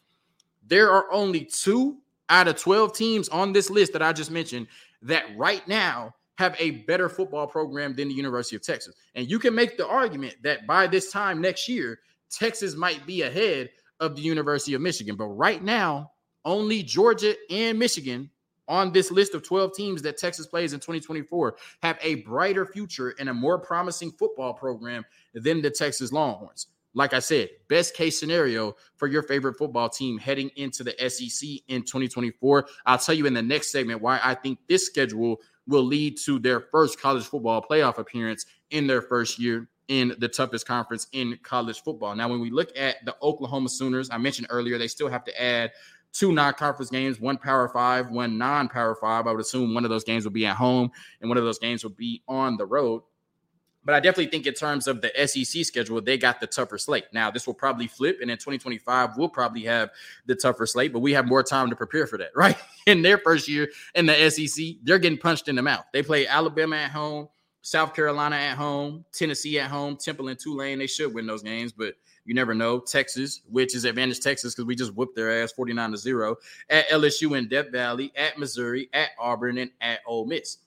There 0.67 0.91
are 0.91 1.11
only 1.13 1.45
two 1.45 1.99
out 2.29 2.49
of 2.49 2.57
12 2.57 2.95
teams 2.95 3.29
on 3.31 3.53
this 3.53 3.71
list 3.71 3.93
that 3.93 4.03
I 4.03 4.13
just 4.13 4.31
mentioned 4.31 4.69
that 5.03 5.25
right 5.37 5.67
now 5.67 6.15
have 6.39 6.55
a 6.59 6.71
better 6.83 7.09
football 7.09 7.47
program 7.47 7.95
than 7.95 8.09
the 8.09 8.15
University 8.15 8.57
of 8.57 8.63
Texas. 8.63 8.95
And 9.15 9.31
you 9.31 9.39
can 9.39 9.55
make 9.55 9.77
the 9.77 9.87
argument 9.87 10.37
that 10.43 10.67
by 10.67 10.87
this 10.87 11.11
time 11.11 11.41
next 11.41 11.69
year, 11.69 11.99
Texas 12.31 12.77
might 12.77 13.05
be 13.07 13.23
ahead 13.23 13.71
of 13.99 14.17
the 14.17 14.23
University 14.23 14.75
of 14.75 14.81
Michigan. 14.81 15.17
But 15.17 15.27
right 15.27 15.63
now, 15.63 16.13
only 16.45 16.83
Georgia 16.83 17.35
and 17.51 17.79
Michigan 17.79 18.31
on 18.71 18.93
this 18.93 19.11
list 19.11 19.35
of 19.35 19.43
12 19.43 19.75
teams 19.75 20.01
that 20.03 20.17
Texas 20.17 20.47
plays 20.47 20.73
in 20.73 20.81
2024 20.81 21.57
have 21.83 21.99
a 22.01 22.15
brighter 22.17 22.65
future 22.65 23.15
and 23.19 23.29
a 23.29 23.35
more 23.35 23.59
promising 23.59 24.13
football 24.13 24.55
program 24.55 25.05
than 25.35 25.61
the 25.61 25.71
Texas 25.71 26.13
Longhorns. 26.13 26.69
Like 26.95 27.13
I 27.13 27.19
said, 27.19 27.51
best 27.69 27.95
case 27.95 28.19
scenario 28.19 28.75
for 28.97 29.07
your 29.07 29.23
favorite 29.23 29.57
football 29.59 29.89
team 29.89 30.19
heading 30.19 30.51
into 30.57 30.83
the 30.83 30.95
SEC 31.09 31.49
in 31.69 31.83
2024. 31.83 32.67
I'll 32.87 32.99
tell 32.99 33.15
you 33.15 33.27
in 33.27 33.35
the 33.35 33.43
next 33.43 33.71
segment 33.71 34.01
why 34.01 34.21
I 34.23 34.35
think 34.35 34.59
this 34.69 34.87
schedule 34.87 35.41
will 35.67 35.85
lead 35.85 36.19
to 36.25 36.39
their 36.39 36.61
first 36.61 37.01
college 37.01 37.25
football 37.25 37.65
playoff 37.69 37.99
appearance 37.99 38.47
in 38.71 38.87
their 38.87 39.03
first 39.03 39.39
year 39.39 39.69
in 39.87 40.15
the 40.19 40.29
toughest 40.29 40.67
conference 40.67 41.09
in 41.13 41.37
college 41.43 41.83
football. 41.83 42.15
Now, 42.15 42.29
when 42.29 42.41
we 42.41 42.51
look 42.51 42.77
at 42.79 43.05
the 43.05 43.17
Oklahoma 43.23 43.69
Sooners, 43.69 44.09
I 44.11 44.19
mentioned 44.19 44.47
earlier, 44.49 44.79
they 44.79 44.87
still 44.87 45.09
have 45.09 45.25
to 45.25 45.43
add 45.43 45.73
two 46.13 46.33
non-conference 46.33 46.91
games, 46.91 47.21
one 47.21 47.37
Power 47.37 47.69
Five, 47.69 48.11
one 48.11 48.39
non-Power 48.39 48.97
Five. 48.97 49.27
I 49.27 49.33
would 49.33 49.41
assume 49.41 49.75
one 49.75 49.85
of 49.85 49.91
those 49.91 50.05
games 50.05 50.25
will 50.25 50.33
be 50.33 50.47
at 50.47 50.57
home 50.57 50.91
and 51.21 51.29
one 51.29 51.39
of 51.39 51.45
those 51.45 51.59
games 51.59 51.83
will 51.83 51.91
be 51.91 52.23
on 52.29 52.57
the 52.57 52.67
road. 52.67 53.03
But 53.83 53.95
I 53.95 54.01
definitely 54.01 54.27
think 54.27 54.47
in 54.47 54.53
terms 54.53 54.87
of 54.87 55.01
the 55.01 55.11
SEC 55.27 55.65
schedule, 55.65 56.03
they 56.03 56.19
got 56.19 56.39
the 56.39 56.47
tougher 56.47 56.77
slate. 56.77 57.05
Now, 57.15 57.31
this 57.31 57.47
will 57.47 57.55
probably 57.55 57.87
flip, 57.87 58.19
and 58.21 58.31
in 58.31 58.37
2025, 58.37 59.17
we'll 59.17 59.31
probably 59.31 59.63
have 59.63 59.91
the 60.27 60.35
tougher 60.35 60.67
slate, 60.67 60.93
but 60.93 60.99
we 60.99 61.13
have 61.15 61.27
more 61.27 61.43
time 61.43 61.71
to 61.71 61.77
prepare 61.77 62.07
for 62.07 62.19
that, 62.19 62.31
right? 62.37 62.57
In 62.87 63.01
their 63.01 63.17
first 63.19 63.49
year 63.49 63.71
in 63.95 64.05
the 64.05 64.31
SEC, 64.31 64.77
they're 64.83 64.99
getting 64.99 65.19
punched 65.19 65.49
in 65.49 65.57
the 65.57 65.63
mouth. 65.63 65.87
They 65.95 66.03
play 66.03 66.27
Alabama 66.27 66.77
at 66.77 66.91
home, 66.91 67.29
South 67.63 67.95
Carolina 67.95 68.37
at 68.37 68.59
home, 68.59 69.07
Tennessee 69.13 69.59
at 69.59 69.71
home, 69.71 69.97
Temple 69.97 70.29
and 70.29 70.39
Tulane. 70.39 70.79
They 70.79 70.87
should 70.87 71.15
win 71.15 71.27
those 71.27 71.43
games, 71.43 71.73
but– 71.73 71.95
you 72.25 72.35
never 72.35 72.55
know. 72.55 72.81
Texas, 72.81 73.41
which 73.49 73.75
is 73.75 73.85
advantage 73.85 74.21
Texas 74.21 74.55
because 74.55 74.67
we 74.67 74.75
just 74.75 74.95
whooped 74.95 75.17
their 75.17 75.43
ass 75.43 75.53
49 75.53 75.93
to 75.93 75.97
0 75.97 76.37
at 76.69 76.89
LSU 76.89 77.37
in 77.37 77.49
Death 77.49 77.71
Valley, 77.71 78.13
at 78.17 78.39
Missouri, 78.39 78.89
at 78.93 79.11
Auburn, 79.19 79.59
and 79.59 79.71
at 79.81 80.01
Ole 80.07 80.27
Miss. 80.27 80.59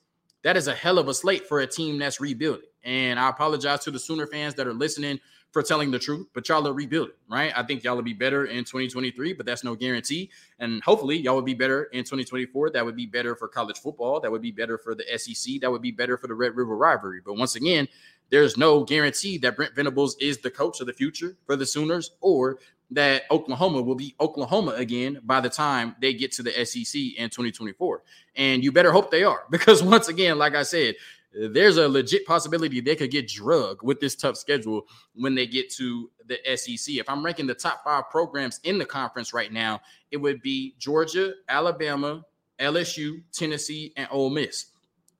That 0.42 0.56
is 0.56 0.68
a 0.68 0.74
hell 0.74 0.98
of 0.98 1.08
a 1.08 1.14
slate 1.14 1.46
for 1.46 1.60
a 1.60 1.66
team 1.66 1.98
that's 1.98 2.20
rebuilding. 2.20 2.66
And 2.84 3.18
I 3.18 3.30
apologize 3.30 3.80
to 3.84 3.90
the 3.90 3.98
Sooner 3.98 4.26
fans 4.26 4.54
that 4.56 4.66
are 4.66 4.74
listening 4.74 5.18
for 5.54 5.62
telling 5.62 5.92
the 5.92 5.98
truth, 6.00 6.26
but 6.34 6.48
y'all 6.48 6.66
are 6.66 6.72
rebuilding, 6.72 7.14
right? 7.30 7.52
I 7.56 7.62
think 7.62 7.84
y'all 7.84 7.94
will 7.94 8.02
be 8.02 8.12
better 8.12 8.46
in 8.46 8.64
2023, 8.64 9.34
but 9.34 9.46
that's 9.46 9.62
no 9.62 9.76
guarantee. 9.76 10.28
And 10.58 10.82
hopefully, 10.82 11.16
y'all 11.16 11.36
will 11.36 11.42
be 11.42 11.54
better 11.54 11.84
in 11.84 12.02
2024. 12.02 12.70
That 12.70 12.84
would 12.84 12.96
be 12.96 13.06
better 13.06 13.36
for 13.36 13.46
college 13.46 13.78
football. 13.78 14.18
That 14.18 14.32
would 14.32 14.42
be 14.42 14.50
better 14.50 14.76
for 14.76 14.96
the 14.96 15.04
SEC. 15.16 15.60
That 15.60 15.70
would 15.70 15.80
be 15.80 15.92
better 15.92 16.18
for 16.18 16.26
the 16.26 16.34
Red 16.34 16.56
River 16.56 16.76
rivalry. 16.76 17.20
But 17.24 17.34
once 17.36 17.54
again, 17.54 17.86
there's 18.34 18.56
no 18.56 18.82
guarantee 18.82 19.38
that 19.38 19.54
Brent 19.54 19.76
Venables 19.76 20.16
is 20.20 20.38
the 20.38 20.50
coach 20.50 20.80
of 20.80 20.88
the 20.88 20.92
future 20.92 21.36
for 21.46 21.54
the 21.54 21.64
Sooners 21.64 22.10
or 22.20 22.58
that 22.90 23.22
Oklahoma 23.30 23.80
will 23.80 23.94
be 23.94 24.16
Oklahoma 24.20 24.72
again 24.72 25.20
by 25.22 25.40
the 25.40 25.48
time 25.48 25.94
they 26.00 26.12
get 26.12 26.32
to 26.32 26.42
the 26.42 26.50
SEC 26.66 27.00
in 27.16 27.30
2024. 27.30 28.02
And 28.34 28.64
you 28.64 28.72
better 28.72 28.90
hope 28.90 29.12
they 29.12 29.22
are 29.22 29.44
because 29.52 29.84
once 29.84 30.08
again, 30.08 30.36
like 30.36 30.56
I 30.56 30.64
said, 30.64 30.96
there's 31.32 31.76
a 31.76 31.88
legit 31.88 32.26
possibility 32.26 32.80
they 32.80 32.96
could 32.96 33.12
get 33.12 33.28
drugged 33.28 33.82
with 33.84 34.00
this 34.00 34.16
tough 34.16 34.36
schedule 34.36 34.82
when 35.14 35.36
they 35.36 35.46
get 35.46 35.70
to 35.74 36.10
the 36.26 36.38
SEC. 36.56 36.96
If 36.96 37.08
I'm 37.08 37.24
ranking 37.24 37.46
the 37.46 37.54
top 37.54 37.84
five 37.84 38.10
programs 38.10 38.58
in 38.64 38.78
the 38.78 38.84
conference 38.84 39.32
right 39.32 39.52
now, 39.52 39.80
it 40.10 40.16
would 40.16 40.42
be 40.42 40.74
Georgia, 40.80 41.34
Alabama, 41.48 42.24
LSU, 42.58 43.22
Tennessee, 43.32 43.92
and 43.96 44.08
Ole 44.10 44.30
Miss. 44.30 44.66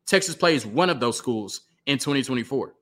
Texas 0.04 0.34
plays 0.34 0.66
one 0.66 0.90
of 0.90 0.98
those 0.98 1.16
schools 1.16 1.60
in 1.86 1.98
2024. 1.98 2.74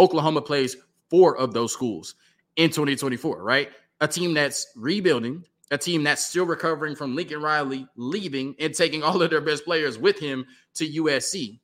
Oklahoma 0.00 0.40
plays 0.40 0.76
four 1.10 1.36
of 1.36 1.52
those 1.52 1.72
schools 1.72 2.14
in 2.56 2.70
2024, 2.70 3.42
right? 3.42 3.68
A 4.00 4.08
team 4.08 4.32
that's 4.32 4.66
rebuilding, 4.74 5.44
a 5.70 5.76
team 5.76 6.02
that's 6.02 6.24
still 6.24 6.46
recovering 6.46 6.96
from 6.96 7.14
Lincoln 7.14 7.42
Riley 7.42 7.86
leaving 7.96 8.56
and 8.58 8.74
taking 8.74 9.02
all 9.02 9.20
of 9.20 9.28
their 9.28 9.42
best 9.42 9.64
players 9.64 9.98
with 9.98 10.18
him 10.18 10.46
to 10.74 10.88
USC. 10.88 11.60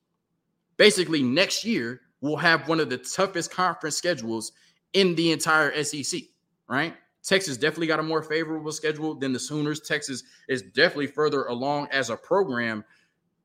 Basically, 0.77 1.23
next 1.23 1.65
year, 1.65 2.01
we'll 2.21 2.37
have 2.37 2.69
one 2.69 2.79
of 2.79 2.91
the 2.91 2.99
toughest 2.99 3.51
conference 3.51 3.97
schedules 3.97 4.51
in 4.93 5.15
the 5.15 5.31
entire 5.31 5.83
SEC, 5.83 6.21
right? 6.69 6.93
Texas 7.23 7.57
definitely 7.57 7.87
got 7.87 7.99
a 7.99 8.03
more 8.03 8.21
favorable 8.21 8.71
schedule 8.71 9.15
than 9.15 9.33
the 9.33 9.39
Sooners. 9.39 9.81
Texas 9.81 10.23
is 10.47 10.61
definitely 10.61 11.07
further 11.07 11.45
along 11.45 11.87
as 11.91 12.11
a 12.11 12.15
program 12.15 12.85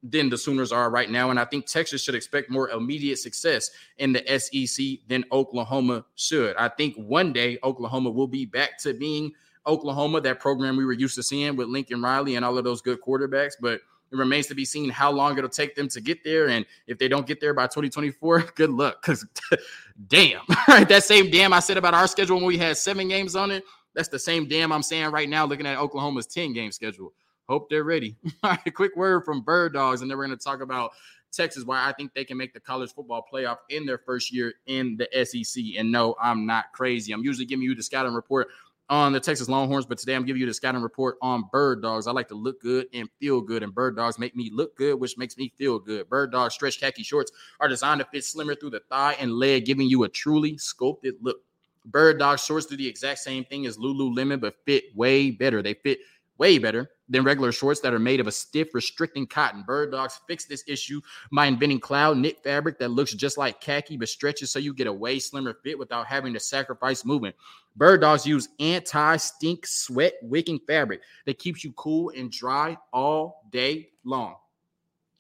than 0.03 0.29
the 0.29 0.39
Sooners 0.39 0.73
are 0.73 0.91
right 0.91 1.11
now. 1.11 1.31
And 1.31 1.39
I 1.39 1.45
think 1.45 1.67
Texas 1.67 2.03
should 2.03 2.15
expect 2.15 2.51
more 2.51 2.71
immediate 2.71 3.19
success 3.19 3.71
in 3.99 4.13
the 4.13 4.39
SEC 4.39 5.07
than 5.09 5.25
Oklahoma 5.31 6.05
should. 6.17 6.57
I 6.57 6.69
think 6.69 6.97
one 6.97 7.33
day 7.33 7.59
Oklahoma 7.63 8.11
will 8.11 8.27
be 8.27 8.45
back 8.45 8.79
to 8.81 8.95
being 8.95 9.33
Oklahoma, 9.67 10.21
that 10.23 10.41
program 10.41 10.77
we 10.77 10.85
were 10.85 10.93
used 10.93 11.15
to 11.15 11.23
seeing 11.23 11.55
with 11.55 11.69
Lincoln 11.69 12.03
Riley 12.03 12.35
and 12.35 12.45
all 12.45 12.59
of 12.59 12.65
those 12.65 12.83
good 12.83 13.01
quarterbacks. 13.01 13.53
But 13.61 13.81
it 14.11 14.17
remains 14.17 14.47
to 14.49 14.55
be 14.55 14.65
seen 14.65 14.91
how 14.91 15.11
long 15.11 15.39
it'll 15.39 15.49
take 15.49 15.75
them 15.75 15.89
to 15.89 16.01
get 16.01 16.23
there. 16.25 16.49
And 16.49 16.67
if 16.87 16.99
they 16.99 17.09
don't 17.09 17.27
get 17.27 17.41
there 17.41 17.55
by 17.55 17.65
2024, 17.65 18.41
good 18.55 18.71
luck. 18.71 19.01
Because 19.01 19.25
damn, 20.09 20.41
right? 20.69 20.89
That 20.89 21.05
same 21.05 21.31
damn 21.31 21.53
I 21.53 21.61
said 21.61 21.77
about 21.77 21.95
our 21.95 22.07
schedule 22.07 22.37
when 22.37 22.47
we 22.47 22.59
had 22.59 22.77
seven 22.77 23.09
games 23.09 23.37
on 23.37 23.51
it. 23.51 23.65
That's 23.95 24.09
the 24.09 24.19
same 24.19 24.49
damn 24.49 24.73
I'm 24.73 24.83
saying 24.83 25.11
right 25.11 25.29
now, 25.29 25.45
looking 25.45 25.67
at 25.67 25.79
Oklahoma's 25.79 26.27
10 26.27 26.53
game 26.55 26.73
schedule. 26.73 27.13
Hope 27.49 27.69
they're 27.69 27.85
ready. 27.85 28.17
All 28.43 28.51
right, 28.51 28.75
quick 28.75 28.97
word 28.97 29.25
from 29.25 29.41
Bird 29.41 29.73
Dogs, 29.73 30.03
and 30.03 30.11
then 30.11 30.19
we're 30.19 30.27
going 30.27 30.39
to 30.39 30.45
talk 30.45 30.61
about 30.61 30.93
Texas, 31.33 31.65
why 31.65 31.89
I 31.89 31.93
think 31.93 32.13
they 32.15 32.25
can 32.25 32.37
make 32.37 32.53
the 32.53 32.61
college 32.61 32.93
football 32.93 33.25
playoff 33.33 33.59
in 33.71 33.87
their 33.87 33.99
first 33.99 34.33
year 34.33 34.55
in 34.67 34.99
the 34.99 35.09
SEC. 35.25 35.63
And 35.79 35.91
no, 35.91 36.15
I'm 36.21 36.47
not 36.47 36.67
crazy. 36.73 37.13
I'm 37.13 37.25
usually 37.25 37.47
giving 37.47 37.65
you 37.65 37.75
the 37.75 37.83
scouting 37.83 38.13
report 38.13 38.49
on 38.91 39.13
the 39.13 39.21
Texas 39.21 39.49
Longhorns, 39.49 39.87
but 39.87 39.97
today 39.97 40.15
I'm 40.15 40.27
giving 40.27 40.41
you 40.41 40.47
the 40.47 40.53
scouting 40.53 40.83
report 40.83 41.17
on 41.23 41.45
Bird 41.51 41.81
Dogs. 41.81 42.07
I 42.07 42.13
like 42.13 42.29
to 42.29 42.35
look 42.35 42.61
good 42.61 42.89
and 42.93 43.09
feel 43.19 43.41
good, 43.41 43.63
and 43.63 43.75
Bird 43.75 43.97
Dogs 43.97 44.19
make 44.19 44.37
me 44.37 44.51
look 44.53 44.77
good, 44.77 45.01
which 45.01 45.17
makes 45.17 45.39
me 45.39 45.51
feel 45.57 45.79
good. 45.79 46.09
Bird 46.11 46.31
Dogs 46.31 46.55
stretch 46.55 46.79
khaki 46.79 47.03
shorts 47.03 47.33
are 47.61 47.69
designed 47.69 48.01
to 48.01 48.07
fit 48.07 48.25
slimmer 48.25 48.55
through 48.55 48.71
the 48.71 48.83
thigh 48.91 49.17
and 49.19 49.33
leg, 49.33 49.65
giving 49.65 49.89
you 49.89 50.05
a 50.05 50.09
truly 50.09 50.59
sculpted 50.59 51.15
look. 51.23 51.39
Bird 51.87 52.19
Dog 52.19 52.39
shorts 52.39 52.67
do 52.67 52.77
the 52.77 52.87
exact 52.87 53.21
same 53.21 53.45
thing 53.45 53.67
as 53.67 53.79
Lululemon, 53.79 54.41
but 54.41 54.55
fit 54.67 54.85
way 54.95 55.31
better. 55.31 55.63
They 55.63 55.75
fit 55.75 56.01
way 56.39 56.59
better 56.59 56.91
than 57.09 57.25
regular 57.25 57.53
shorts 57.53 57.81
that 57.81 57.93
are 57.93 57.99
made 57.99 58.21
of 58.21 58.27
a 58.27 58.33
stiff, 58.33 58.75
restricting 58.75 59.27
cotton. 59.27 59.63
Bird 59.67 59.93
Dogs 59.93 60.21
fixed 60.27 60.49
this 60.49 60.65
issue 60.67 61.01
by 61.31 61.47
inventing 61.47 61.79
cloud 61.81 62.17
knit 62.17 62.43
fabric 62.43 62.79
that 62.79 62.91
looks 62.91 63.13
just 63.13 63.37
like 63.37 63.61
khaki 63.61 63.97
but 63.97 64.09
stretches 64.09 64.51
so 64.51 64.59
you 64.59 64.73
get 64.73 64.87
a 64.87 64.93
way 64.93 65.19
slimmer 65.19 65.55
fit 65.63 65.79
without 65.79 66.07
having 66.07 66.33
to 66.33 66.41
sacrifice 66.41 67.05
movement. 67.05 67.37
Bird 67.77 68.01
Dogs 68.01 68.27
use 68.27 68.49
anti 68.61 69.17
stink 69.17 69.67
sweat 69.67 70.15
wicking 70.23 70.59
fabric 70.67 71.03
that 71.27 71.39
keeps 71.39 71.63
you 71.63 71.73
cool 71.73 72.11
and 72.17 72.31
dry 72.31 72.77
all 72.93 73.47
day 73.51 73.91
long. 74.05 74.37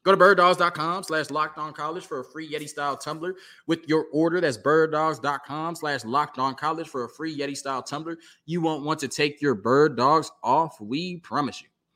Go 0.04 0.11
to 0.11 0.16
birddogs.com 0.16 1.04
slash 1.04 1.30
locked 1.30 1.59
on 1.59 1.73
college 1.73 2.06
for 2.06 2.21
a 2.21 2.25
free 2.25 2.50
Yeti 2.50 2.68
style 2.68 2.97
tumbler 2.97 3.35
with 3.66 3.88
your 3.88 4.06
order. 4.12 4.40
That's 4.40 4.59
birddogs.com 4.59 5.76
slash 5.76 6.04
locked 6.04 6.38
on 6.38 6.54
college 6.54 6.88
for 6.88 7.04
a 7.04 7.09
free 7.09 7.37
Yeti 7.37 7.56
style 7.56 7.82
tumbler. 7.82 8.18
You 8.44 8.61
won't 8.61 8.85
want 8.85 9.00
to 9.00 9.09
take 9.09 9.40
your 9.40 9.54
bird 9.54 9.97
dogs 9.97 10.30
off. 10.42 10.80
We 10.80 11.18
promise 11.18 11.62
you. 11.62 11.68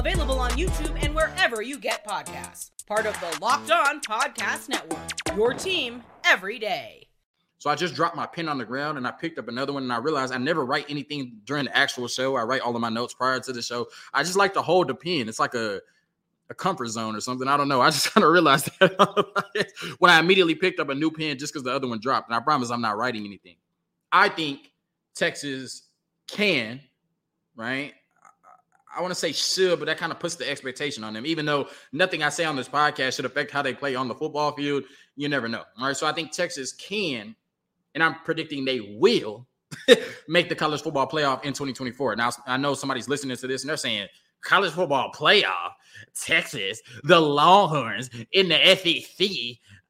Available 0.00 0.38
on 0.38 0.52
YouTube 0.52 1.04
and 1.04 1.14
wherever 1.14 1.60
you 1.60 1.78
get 1.78 2.06
podcasts. 2.06 2.70
Part 2.86 3.04
of 3.04 3.12
the 3.20 3.38
Locked 3.38 3.70
On 3.70 4.00
Podcast 4.00 4.70
Network. 4.70 5.36
Your 5.36 5.52
team 5.52 6.02
every 6.24 6.58
day. 6.58 7.06
So 7.58 7.68
I 7.68 7.74
just 7.74 7.94
dropped 7.94 8.16
my 8.16 8.24
pen 8.24 8.48
on 8.48 8.56
the 8.56 8.64
ground 8.64 8.96
and 8.96 9.06
I 9.06 9.10
picked 9.10 9.38
up 9.38 9.48
another 9.48 9.74
one 9.74 9.82
and 9.82 9.92
I 9.92 9.98
realized 9.98 10.32
I 10.32 10.38
never 10.38 10.64
write 10.64 10.86
anything 10.88 11.42
during 11.44 11.66
the 11.66 11.76
actual 11.76 12.08
show. 12.08 12.34
I 12.34 12.44
write 12.44 12.62
all 12.62 12.74
of 12.74 12.80
my 12.80 12.88
notes 12.88 13.12
prior 13.12 13.40
to 13.40 13.52
the 13.52 13.60
show. 13.60 13.88
I 14.14 14.22
just 14.22 14.36
like 14.36 14.54
to 14.54 14.62
hold 14.62 14.88
the 14.88 14.94
pen. 14.94 15.28
It's 15.28 15.38
like 15.38 15.52
a 15.52 15.82
a 16.48 16.54
comfort 16.54 16.88
zone 16.88 17.14
or 17.14 17.20
something. 17.20 17.46
I 17.46 17.58
don't 17.58 17.68
know. 17.68 17.82
I 17.82 17.90
just 17.90 18.10
kind 18.10 18.24
of 18.24 18.32
realized 18.32 18.70
that 18.80 19.66
when 19.98 20.10
I 20.10 20.18
immediately 20.18 20.54
picked 20.54 20.80
up 20.80 20.88
a 20.88 20.94
new 20.94 21.10
pen 21.10 21.36
just 21.36 21.52
because 21.52 21.62
the 21.62 21.74
other 21.74 21.88
one 21.88 22.00
dropped. 22.00 22.30
And 22.30 22.34
I 22.34 22.40
promise 22.40 22.70
I'm 22.70 22.80
not 22.80 22.96
writing 22.96 23.26
anything. 23.26 23.56
I 24.10 24.30
think 24.30 24.72
Texas 25.14 25.82
can, 26.26 26.80
right? 27.54 27.92
I 28.96 29.00
want 29.00 29.12
to 29.12 29.18
say 29.18 29.32
should, 29.32 29.78
but 29.78 29.86
that 29.86 29.98
kind 29.98 30.12
of 30.12 30.18
puts 30.18 30.34
the 30.34 30.48
expectation 30.48 31.04
on 31.04 31.12
them. 31.12 31.26
Even 31.26 31.46
though 31.46 31.68
nothing 31.92 32.22
I 32.22 32.28
say 32.28 32.44
on 32.44 32.56
this 32.56 32.68
podcast 32.68 33.16
should 33.16 33.24
affect 33.24 33.50
how 33.50 33.62
they 33.62 33.74
play 33.74 33.94
on 33.94 34.08
the 34.08 34.14
football 34.14 34.52
field, 34.52 34.84
you 35.16 35.28
never 35.28 35.48
know. 35.48 35.62
All 35.78 35.86
right. 35.86 35.96
So 35.96 36.06
I 36.06 36.12
think 36.12 36.32
Texas 36.32 36.72
can 36.72 37.34
and 37.94 38.02
I'm 38.02 38.16
predicting 38.24 38.64
they 38.64 38.96
will 38.98 39.46
make 40.28 40.48
the 40.48 40.54
college 40.54 40.82
football 40.82 41.08
playoff 41.08 41.44
in 41.44 41.52
2024. 41.52 42.16
Now, 42.16 42.30
I 42.46 42.56
know 42.56 42.74
somebody's 42.74 43.08
listening 43.08 43.36
to 43.36 43.46
this 43.46 43.62
and 43.62 43.68
they're 43.68 43.76
saying, 43.76 44.08
college 44.42 44.72
football 44.72 45.12
playoff, 45.12 45.72
Texas, 46.20 46.80
the 47.04 47.20
Longhorns 47.20 48.10
in 48.32 48.48
the 48.48 48.58
SEC. 48.76 49.28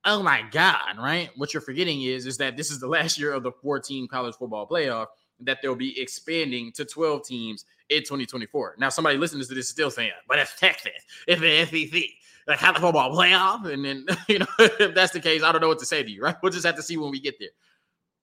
Oh 0.05 0.23
my 0.23 0.43
God, 0.51 0.97
right? 0.99 1.31
What 1.37 1.53
you're 1.53 1.61
forgetting 1.61 2.03
is, 2.03 2.27
is 2.27 2.39
that 2.39 2.57
this 2.57 2.71
is 2.71 2.81
the 2.81 2.89
last 2.89 3.19
year 3.19 3.33
of 3.33 3.43
the 3.43 3.53
14 3.63 4.09
college 4.09 4.35
football 4.35 4.67
playoff 4.67 5.07
that 5.43 5.59
they'll 5.63 5.75
be 5.75 6.01
expanding 6.01 6.73
to 6.73 6.85
12 6.85 7.27
teams 7.27 7.65
in 7.89 8.01
2024. 8.01 8.77
Now, 8.79 8.89
somebody 8.89 9.19
listening 9.19 9.45
to 9.45 9.55
this 9.55 9.67
is 9.67 9.71
still 9.71 9.91
saying, 9.91 10.13
but 10.29 10.39
it's 10.39 10.59
Texas, 10.59 10.93
it's 11.27 11.41
the 11.41 11.65
SEC 11.67 12.03
like 12.47 12.59
college 12.59 12.81
football 12.81 13.15
playoff. 13.15 13.71
And 13.71 13.85
then, 13.85 14.07
you 14.29 14.41
know, 14.41 14.47
if 14.59 14.95
that's 14.95 15.13
the 15.13 15.21
case, 15.21 15.43
I 15.43 15.53
don't 15.53 15.61
know 15.61 15.69
what 15.69 15.79
to 15.81 15.87
say 15.87 16.03
to 16.03 16.11
you, 16.11 16.23
right? 16.23 16.37
We'll 16.43 16.53
just 16.53 16.67
have 16.67 16.77
to 16.77 16.83
see 16.83 16.97
when 16.97 17.11
we 17.11 17.21
get 17.21 17.39
there. 17.39 17.51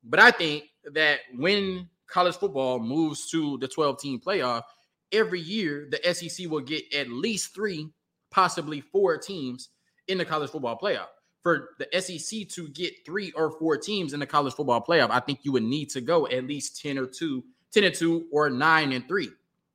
But 0.03 0.19
I 0.19 0.31
think 0.31 0.65
that 0.93 1.19
when 1.35 1.89
college 2.07 2.35
football 2.35 2.79
moves 2.79 3.29
to 3.31 3.57
the 3.57 3.67
12 3.67 3.99
team 3.99 4.19
playoff, 4.19 4.63
every 5.11 5.39
year 5.39 5.89
the 5.89 6.13
SEC 6.13 6.49
will 6.49 6.61
get 6.61 6.93
at 6.93 7.09
least 7.09 7.53
three, 7.53 7.89
possibly 8.31 8.81
four 8.81 9.17
teams 9.17 9.69
in 10.07 10.17
the 10.17 10.25
college 10.25 10.49
football 10.49 10.77
playoff. 10.77 11.07
For 11.47 11.69
the 11.79 12.01
SEC 12.01 12.49
to 12.49 12.67
get 12.67 13.05
three 13.05 13.31
or 13.31 13.57
four 13.57 13.77
teams 13.77 14.11
in 14.11 14.19
the 14.19 14.25
college 14.25 14.53
football 14.53 14.83
playoff, 14.83 15.11
I 15.11 15.21
think 15.21 15.39
you 15.43 15.53
would 15.53 15.63
need 15.63 15.89
to 15.91 16.01
go 16.01 16.27
at 16.27 16.45
least 16.45 16.81
10 16.81 16.97
or 16.97 17.05
2, 17.05 17.41
10 17.71 17.85
and 17.85 17.95
2 17.95 18.25
or 18.33 18.49
9 18.49 18.91
and 18.91 19.07
3, 19.07 19.29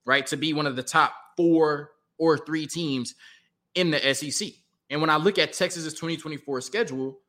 right? 0.05 0.27
To 0.27 0.37
be 0.37 0.53
one 0.53 0.67
of 0.67 0.77
the 0.77 0.83
top 0.83 1.15
four 1.35 1.93
or 2.19 2.37
three 2.37 2.67
teams 2.67 3.15
in 3.75 3.91
the 3.91 4.13
SEC. 4.13 4.51
And 4.91 5.01
when 5.01 5.09
I 5.09 5.17
look 5.17 5.39
at 5.39 5.55
Texas's 5.55 5.95
2024 5.95 6.61
schedule, 6.61 7.21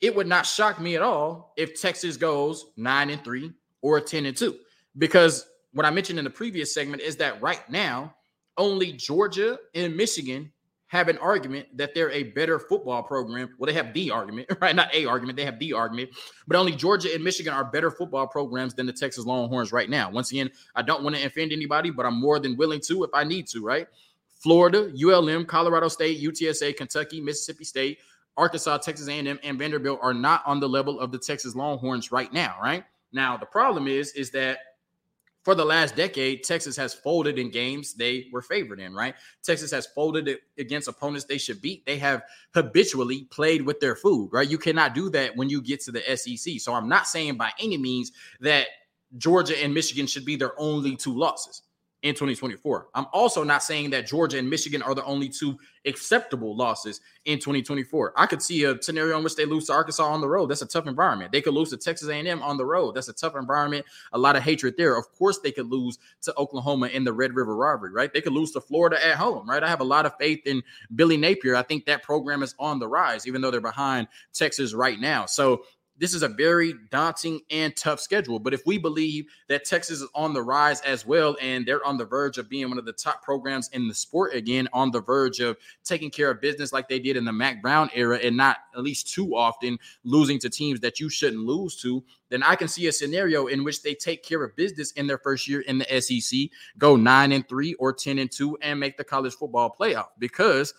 it 0.00 0.16
would 0.16 0.26
not 0.26 0.46
shock 0.46 0.80
me 0.80 0.96
at 0.96 1.02
all 1.02 1.52
if 1.56 1.80
Texas 1.80 2.16
goes 2.16 2.66
nine 2.76 3.08
and 3.08 3.22
three 3.22 3.52
or 3.82 4.00
10 4.00 4.26
and 4.26 4.36
two. 4.36 4.56
Because 4.98 5.46
what 5.72 5.86
I 5.86 5.90
mentioned 5.90 6.18
in 6.18 6.24
the 6.24 6.30
previous 6.32 6.74
segment 6.74 7.02
is 7.02 7.18
that 7.18 7.40
right 7.40 7.62
now, 7.70 8.16
only 8.58 8.94
Georgia 8.94 9.60
and 9.76 9.96
Michigan 9.96 10.50
have 10.88 11.08
an 11.08 11.18
argument 11.18 11.66
that 11.76 11.94
they're 11.94 12.12
a 12.12 12.22
better 12.22 12.58
football 12.58 13.02
program. 13.02 13.54
Well, 13.58 13.66
they 13.66 13.72
have 13.72 13.92
the 13.92 14.10
argument, 14.10 14.48
right? 14.60 14.74
Not 14.74 14.94
a 14.94 15.04
argument, 15.06 15.36
they 15.36 15.44
have 15.44 15.58
the 15.58 15.72
argument, 15.72 16.10
but 16.46 16.56
only 16.56 16.72
Georgia 16.72 17.12
and 17.12 17.24
Michigan 17.24 17.52
are 17.52 17.64
better 17.64 17.90
football 17.90 18.26
programs 18.26 18.74
than 18.74 18.86
the 18.86 18.92
Texas 18.92 19.26
Longhorns 19.26 19.72
right 19.72 19.90
now. 19.90 20.10
Once 20.10 20.30
again, 20.30 20.50
I 20.74 20.82
don't 20.82 21.02
want 21.02 21.16
to 21.16 21.24
offend 21.24 21.52
anybody, 21.52 21.90
but 21.90 22.06
I'm 22.06 22.20
more 22.20 22.38
than 22.38 22.56
willing 22.56 22.80
to 22.82 23.04
if 23.04 23.10
I 23.12 23.24
need 23.24 23.46
to, 23.48 23.64
right? 23.64 23.88
Florida, 24.36 24.92
ULM, 24.96 25.44
Colorado 25.46 25.88
State, 25.88 26.22
UTSA, 26.22 26.76
Kentucky, 26.76 27.20
Mississippi 27.20 27.64
State, 27.64 27.98
Arkansas, 28.36 28.78
Texas 28.78 29.08
A&M, 29.08 29.38
and 29.42 29.58
Vanderbilt 29.58 29.98
are 30.02 30.14
not 30.14 30.42
on 30.46 30.60
the 30.60 30.68
level 30.68 31.00
of 31.00 31.10
the 31.10 31.18
Texas 31.18 31.56
Longhorns 31.56 32.12
right 32.12 32.32
now, 32.32 32.56
right? 32.62 32.84
Now, 33.12 33.36
the 33.36 33.46
problem 33.46 33.88
is, 33.88 34.12
is 34.12 34.30
that 34.32 34.58
for 35.46 35.54
the 35.54 35.64
last 35.64 35.94
decade, 35.94 36.42
Texas 36.42 36.76
has 36.76 36.92
folded 36.92 37.38
in 37.38 37.52
games 37.52 37.94
they 37.94 38.26
were 38.32 38.42
favored 38.42 38.80
in, 38.80 38.92
right? 38.92 39.14
Texas 39.44 39.70
has 39.70 39.86
folded 39.86 40.38
against 40.58 40.88
opponents 40.88 41.24
they 41.24 41.38
should 41.38 41.62
beat. 41.62 41.86
They 41.86 41.98
have 41.98 42.24
habitually 42.52 43.28
played 43.30 43.62
with 43.62 43.78
their 43.78 43.94
food, 43.94 44.30
right? 44.32 44.50
You 44.50 44.58
cannot 44.58 44.92
do 44.92 45.08
that 45.10 45.36
when 45.36 45.48
you 45.48 45.62
get 45.62 45.78
to 45.82 45.92
the 45.92 46.02
SEC. 46.16 46.54
So 46.58 46.74
I'm 46.74 46.88
not 46.88 47.06
saying 47.06 47.36
by 47.36 47.52
any 47.60 47.78
means 47.78 48.10
that 48.40 48.66
Georgia 49.18 49.56
and 49.62 49.72
Michigan 49.72 50.08
should 50.08 50.24
be 50.24 50.34
their 50.34 50.60
only 50.60 50.96
two 50.96 51.16
losses 51.16 51.62
in 52.06 52.14
2024. 52.14 52.88
I'm 52.94 53.06
also 53.12 53.42
not 53.42 53.64
saying 53.64 53.90
that 53.90 54.06
Georgia 54.06 54.38
and 54.38 54.48
Michigan 54.48 54.80
are 54.80 54.94
the 54.94 55.04
only 55.04 55.28
two 55.28 55.58
acceptable 55.84 56.56
losses 56.56 57.00
in 57.24 57.38
2024. 57.38 58.12
I 58.16 58.26
could 58.26 58.40
see 58.40 58.62
a 58.64 58.80
scenario 58.80 59.18
in 59.18 59.24
which 59.24 59.34
they 59.34 59.44
lose 59.44 59.66
to 59.66 59.72
Arkansas 59.72 60.04
on 60.04 60.20
the 60.20 60.28
road. 60.28 60.46
That's 60.46 60.62
a 60.62 60.66
tough 60.66 60.86
environment. 60.86 61.32
They 61.32 61.40
could 61.40 61.54
lose 61.54 61.70
to 61.70 61.76
Texas 61.76 62.08
A&M 62.08 62.42
on 62.42 62.56
the 62.56 62.64
road. 62.64 62.94
That's 62.94 63.08
a 63.08 63.12
tough 63.12 63.34
environment. 63.34 63.86
A 64.12 64.18
lot 64.18 64.36
of 64.36 64.44
hatred 64.44 64.74
there. 64.76 64.96
Of 64.96 65.12
course, 65.18 65.40
they 65.40 65.50
could 65.50 65.66
lose 65.66 65.98
to 66.22 66.34
Oklahoma 66.36 66.86
in 66.88 67.02
the 67.02 67.12
Red 67.12 67.34
River 67.34 67.56
rivalry, 67.56 67.92
right? 67.92 68.12
They 68.12 68.20
could 68.20 68.32
lose 68.32 68.52
to 68.52 68.60
Florida 68.60 69.04
at 69.04 69.16
home, 69.16 69.48
right? 69.48 69.62
I 69.62 69.68
have 69.68 69.80
a 69.80 69.84
lot 69.84 70.06
of 70.06 70.16
faith 70.16 70.46
in 70.46 70.62
Billy 70.94 71.16
Napier. 71.16 71.56
I 71.56 71.62
think 71.62 71.86
that 71.86 72.04
program 72.04 72.44
is 72.44 72.54
on 72.60 72.78
the 72.78 72.88
rise, 72.88 73.26
even 73.26 73.40
though 73.40 73.50
they're 73.50 73.60
behind 73.60 74.06
Texas 74.32 74.74
right 74.74 75.00
now. 75.00 75.26
So 75.26 75.64
this 75.98 76.14
is 76.14 76.22
a 76.22 76.28
very 76.28 76.74
daunting 76.90 77.40
and 77.50 77.74
tough 77.76 78.00
schedule. 78.00 78.38
But 78.38 78.54
if 78.54 78.66
we 78.66 78.78
believe 78.78 79.26
that 79.48 79.64
Texas 79.64 80.00
is 80.00 80.08
on 80.14 80.34
the 80.34 80.42
rise 80.42 80.80
as 80.82 81.06
well, 81.06 81.36
and 81.40 81.66
they're 81.66 81.84
on 81.84 81.96
the 81.96 82.04
verge 82.04 82.38
of 82.38 82.48
being 82.48 82.68
one 82.68 82.78
of 82.78 82.84
the 82.84 82.92
top 82.92 83.22
programs 83.22 83.68
in 83.70 83.88
the 83.88 83.94
sport 83.94 84.34
again, 84.34 84.68
on 84.72 84.90
the 84.90 85.00
verge 85.00 85.40
of 85.40 85.56
taking 85.84 86.10
care 86.10 86.30
of 86.30 86.40
business 86.40 86.72
like 86.72 86.88
they 86.88 86.98
did 86.98 87.16
in 87.16 87.24
the 87.24 87.32
Mack 87.32 87.62
Brown 87.62 87.90
era, 87.94 88.18
and 88.18 88.36
not 88.36 88.58
at 88.74 88.82
least 88.82 89.12
too 89.12 89.34
often 89.34 89.78
losing 90.04 90.38
to 90.40 90.50
teams 90.50 90.80
that 90.80 91.00
you 91.00 91.08
shouldn't 91.08 91.42
lose 91.42 91.76
to, 91.82 92.04
then 92.28 92.42
I 92.42 92.56
can 92.56 92.68
see 92.68 92.88
a 92.88 92.92
scenario 92.92 93.46
in 93.46 93.64
which 93.64 93.82
they 93.82 93.94
take 93.94 94.22
care 94.22 94.42
of 94.42 94.56
business 94.56 94.92
in 94.92 95.06
their 95.06 95.18
first 95.18 95.48
year 95.48 95.60
in 95.62 95.78
the 95.78 96.00
SEC, 96.00 96.50
go 96.78 96.96
nine 96.96 97.32
and 97.32 97.48
three 97.48 97.74
or 97.74 97.92
10 97.92 98.18
and 98.18 98.30
two, 98.30 98.58
and 98.62 98.80
make 98.80 98.96
the 98.96 99.04
college 99.04 99.34
football 99.34 99.74
playoff. 99.78 100.08
Because 100.18 100.74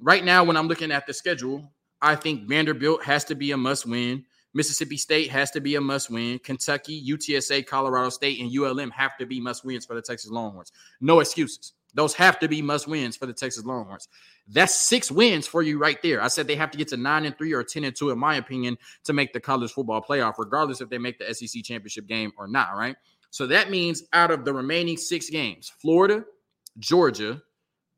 right 0.00 0.24
now, 0.24 0.44
when 0.44 0.56
I'm 0.56 0.68
looking 0.68 0.92
at 0.92 1.06
the 1.06 1.12
schedule, 1.12 1.70
I 2.00 2.16
think 2.16 2.48
Vanderbilt 2.48 3.04
has 3.04 3.24
to 3.26 3.34
be 3.34 3.52
a 3.52 3.56
must 3.56 3.86
win. 3.86 4.24
Mississippi 4.54 4.96
State 4.96 5.30
has 5.30 5.50
to 5.52 5.60
be 5.60 5.76
a 5.76 5.80
must 5.80 6.10
win. 6.10 6.38
Kentucky, 6.38 7.02
UTSA, 7.08 7.66
Colorado 7.66 8.10
State, 8.10 8.40
and 8.40 8.50
ULM 8.54 8.90
have 8.90 9.16
to 9.18 9.26
be 9.26 9.40
must 9.40 9.64
wins 9.64 9.86
for 9.86 9.94
the 9.94 10.02
Texas 10.02 10.30
Longhorns. 10.30 10.72
No 11.00 11.20
excuses. 11.20 11.72
Those 11.94 12.14
have 12.14 12.38
to 12.38 12.48
be 12.48 12.62
must 12.62 12.88
wins 12.88 13.16
for 13.16 13.26
the 13.26 13.32
Texas 13.32 13.64
Longhorns. 13.64 14.08
That's 14.48 14.74
six 14.74 15.10
wins 15.10 15.46
for 15.46 15.62
you 15.62 15.78
right 15.78 16.00
there. 16.02 16.22
I 16.22 16.28
said 16.28 16.46
they 16.46 16.56
have 16.56 16.70
to 16.70 16.78
get 16.78 16.88
to 16.88 16.96
nine 16.96 17.26
and 17.26 17.36
three 17.36 17.52
or 17.52 17.62
10 17.62 17.84
and 17.84 17.94
two, 17.94 18.10
in 18.10 18.18
my 18.18 18.36
opinion, 18.36 18.78
to 19.04 19.12
make 19.12 19.32
the 19.32 19.40
college 19.40 19.72
football 19.72 20.02
playoff, 20.02 20.34
regardless 20.38 20.80
if 20.80 20.88
they 20.88 20.98
make 20.98 21.18
the 21.18 21.34
SEC 21.34 21.62
championship 21.62 22.06
game 22.06 22.32
or 22.38 22.48
not, 22.48 22.76
right? 22.76 22.96
So 23.30 23.46
that 23.46 23.70
means 23.70 24.04
out 24.12 24.30
of 24.30 24.44
the 24.44 24.52
remaining 24.52 24.96
six 24.96 25.30
games, 25.30 25.72
Florida, 25.80 26.24
Georgia, 26.78 27.42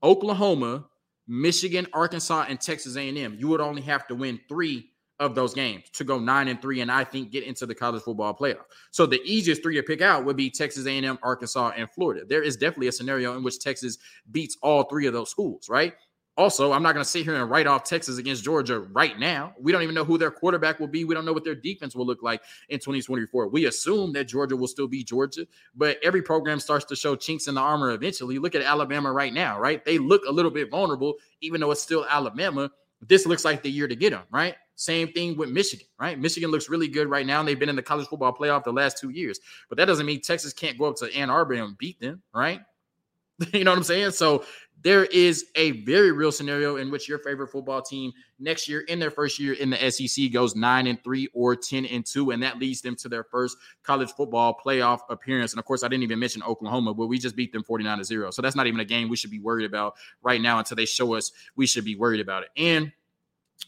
Oklahoma, 0.02 0.86
Michigan, 1.26 1.86
Arkansas, 1.92 2.46
and 2.48 2.60
Texas 2.60 2.96
A&M, 2.96 3.36
you 3.38 3.48
would 3.48 3.60
only 3.60 3.82
have 3.82 4.06
to 4.08 4.14
win 4.14 4.38
three 4.48 4.90
of 5.24 5.34
those 5.34 5.54
games 5.54 5.84
to 5.92 6.04
go 6.04 6.18
nine 6.18 6.48
and 6.48 6.60
three, 6.60 6.80
and 6.80 6.90
I 6.90 7.04
think 7.04 7.30
get 7.30 7.44
into 7.44 7.66
the 7.66 7.74
college 7.74 8.02
football 8.02 8.34
playoff. 8.34 8.64
So 8.90 9.06
the 9.06 9.20
easiest 9.24 9.62
three 9.62 9.76
to 9.76 9.82
pick 9.82 10.02
out 10.02 10.24
would 10.24 10.36
be 10.36 10.50
Texas 10.50 10.86
A&M, 10.86 11.18
Arkansas, 11.22 11.72
and 11.76 11.90
Florida. 11.90 12.24
There 12.26 12.42
is 12.42 12.56
definitely 12.56 12.88
a 12.88 12.92
scenario 12.92 13.36
in 13.36 13.42
which 13.42 13.58
Texas 13.58 13.98
beats 14.30 14.56
all 14.62 14.84
three 14.84 15.06
of 15.06 15.12
those 15.12 15.30
schools, 15.30 15.68
right? 15.68 15.94
Also, 16.36 16.72
I'm 16.72 16.82
not 16.82 16.94
going 16.94 17.04
to 17.04 17.08
sit 17.08 17.22
here 17.22 17.36
and 17.36 17.48
write 17.48 17.68
off 17.68 17.84
Texas 17.84 18.18
against 18.18 18.42
Georgia 18.42 18.80
right 18.80 19.16
now. 19.20 19.54
We 19.60 19.70
don't 19.70 19.82
even 19.82 19.94
know 19.94 20.04
who 20.04 20.18
their 20.18 20.32
quarterback 20.32 20.80
will 20.80 20.88
be. 20.88 21.04
We 21.04 21.14
don't 21.14 21.24
know 21.24 21.32
what 21.32 21.44
their 21.44 21.54
defense 21.54 21.94
will 21.94 22.06
look 22.06 22.24
like 22.24 22.42
in 22.70 22.80
2024. 22.80 23.48
We 23.48 23.66
assume 23.66 24.12
that 24.14 24.24
Georgia 24.24 24.56
will 24.56 24.66
still 24.66 24.88
be 24.88 25.04
Georgia, 25.04 25.46
but 25.76 25.98
every 26.02 26.22
program 26.22 26.58
starts 26.58 26.86
to 26.86 26.96
show 26.96 27.14
chinks 27.14 27.46
in 27.46 27.54
the 27.54 27.60
armor 27.60 27.92
eventually. 27.92 28.40
Look 28.40 28.56
at 28.56 28.62
Alabama 28.62 29.12
right 29.12 29.32
now, 29.32 29.60
right? 29.60 29.84
They 29.84 29.98
look 29.98 30.22
a 30.26 30.32
little 30.32 30.50
bit 30.50 30.72
vulnerable, 30.72 31.14
even 31.40 31.60
though 31.60 31.70
it's 31.70 31.82
still 31.82 32.04
Alabama. 32.10 32.68
This 33.08 33.26
looks 33.26 33.44
like 33.44 33.62
the 33.62 33.70
year 33.70 33.88
to 33.88 33.96
get 33.96 34.10
them, 34.10 34.24
right? 34.30 34.54
Same 34.76 35.12
thing 35.12 35.36
with 35.36 35.50
Michigan, 35.50 35.86
right? 36.00 36.18
Michigan 36.18 36.50
looks 36.50 36.68
really 36.68 36.88
good 36.88 37.08
right 37.08 37.26
now. 37.26 37.40
And 37.40 37.48
they've 37.48 37.58
been 37.58 37.68
in 37.68 37.76
the 37.76 37.82
college 37.82 38.08
football 38.08 38.34
playoff 38.34 38.64
the 38.64 38.72
last 38.72 38.98
two 38.98 39.10
years, 39.10 39.38
but 39.68 39.78
that 39.78 39.84
doesn't 39.84 40.06
mean 40.06 40.20
Texas 40.20 40.52
can't 40.52 40.78
go 40.78 40.86
up 40.86 40.96
to 40.96 41.14
Ann 41.14 41.30
Arbor 41.30 41.54
and 41.54 41.78
beat 41.78 42.00
them, 42.00 42.22
right? 42.34 42.60
you 43.52 43.64
know 43.64 43.70
what 43.70 43.78
I'm 43.78 43.84
saying? 43.84 44.12
So 44.12 44.44
there 44.84 45.06
is 45.06 45.46
a 45.56 45.70
very 45.82 46.12
real 46.12 46.30
scenario 46.30 46.76
in 46.76 46.90
which 46.90 47.08
your 47.08 47.18
favorite 47.18 47.48
football 47.48 47.80
team 47.80 48.12
next 48.38 48.68
year 48.68 48.80
in 48.80 48.98
their 48.98 49.10
first 49.10 49.38
year 49.38 49.54
in 49.54 49.70
the 49.70 49.90
SEC 49.90 50.30
goes 50.30 50.54
9 50.54 50.86
and 50.86 51.02
3 51.02 51.28
or 51.32 51.56
10 51.56 51.86
and 51.86 52.04
2 52.04 52.32
and 52.32 52.42
that 52.42 52.58
leads 52.58 52.82
them 52.82 52.94
to 52.96 53.08
their 53.08 53.24
first 53.24 53.56
college 53.82 54.12
football 54.12 54.56
playoff 54.64 55.00
appearance. 55.08 55.54
And 55.54 55.58
of 55.58 55.64
course 55.64 55.82
I 55.82 55.88
didn't 55.88 56.04
even 56.04 56.18
mention 56.18 56.42
Oklahoma 56.42 56.92
but 56.92 57.06
we 57.06 57.18
just 57.18 57.34
beat 57.34 57.50
them 57.52 57.64
49 57.64 57.98
to 57.98 58.04
0 58.04 58.30
so 58.30 58.42
that's 58.42 58.54
not 58.54 58.66
even 58.66 58.78
a 58.78 58.84
game 58.84 59.08
we 59.08 59.16
should 59.16 59.30
be 59.30 59.40
worried 59.40 59.64
about 59.64 59.94
right 60.22 60.40
now 60.40 60.58
until 60.58 60.76
they 60.76 60.86
show 60.86 61.14
us 61.14 61.32
we 61.56 61.66
should 61.66 61.84
be 61.84 61.96
worried 61.96 62.20
about 62.20 62.42
it. 62.42 62.50
And 62.56 62.92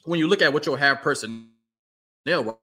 when 0.05 0.19
you 0.19 0.29
look 0.29 0.43
at 0.43 0.53
what 0.53 0.67
you'll 0.67 0.77
have 0.77 1.01
personnel 1.01 2.61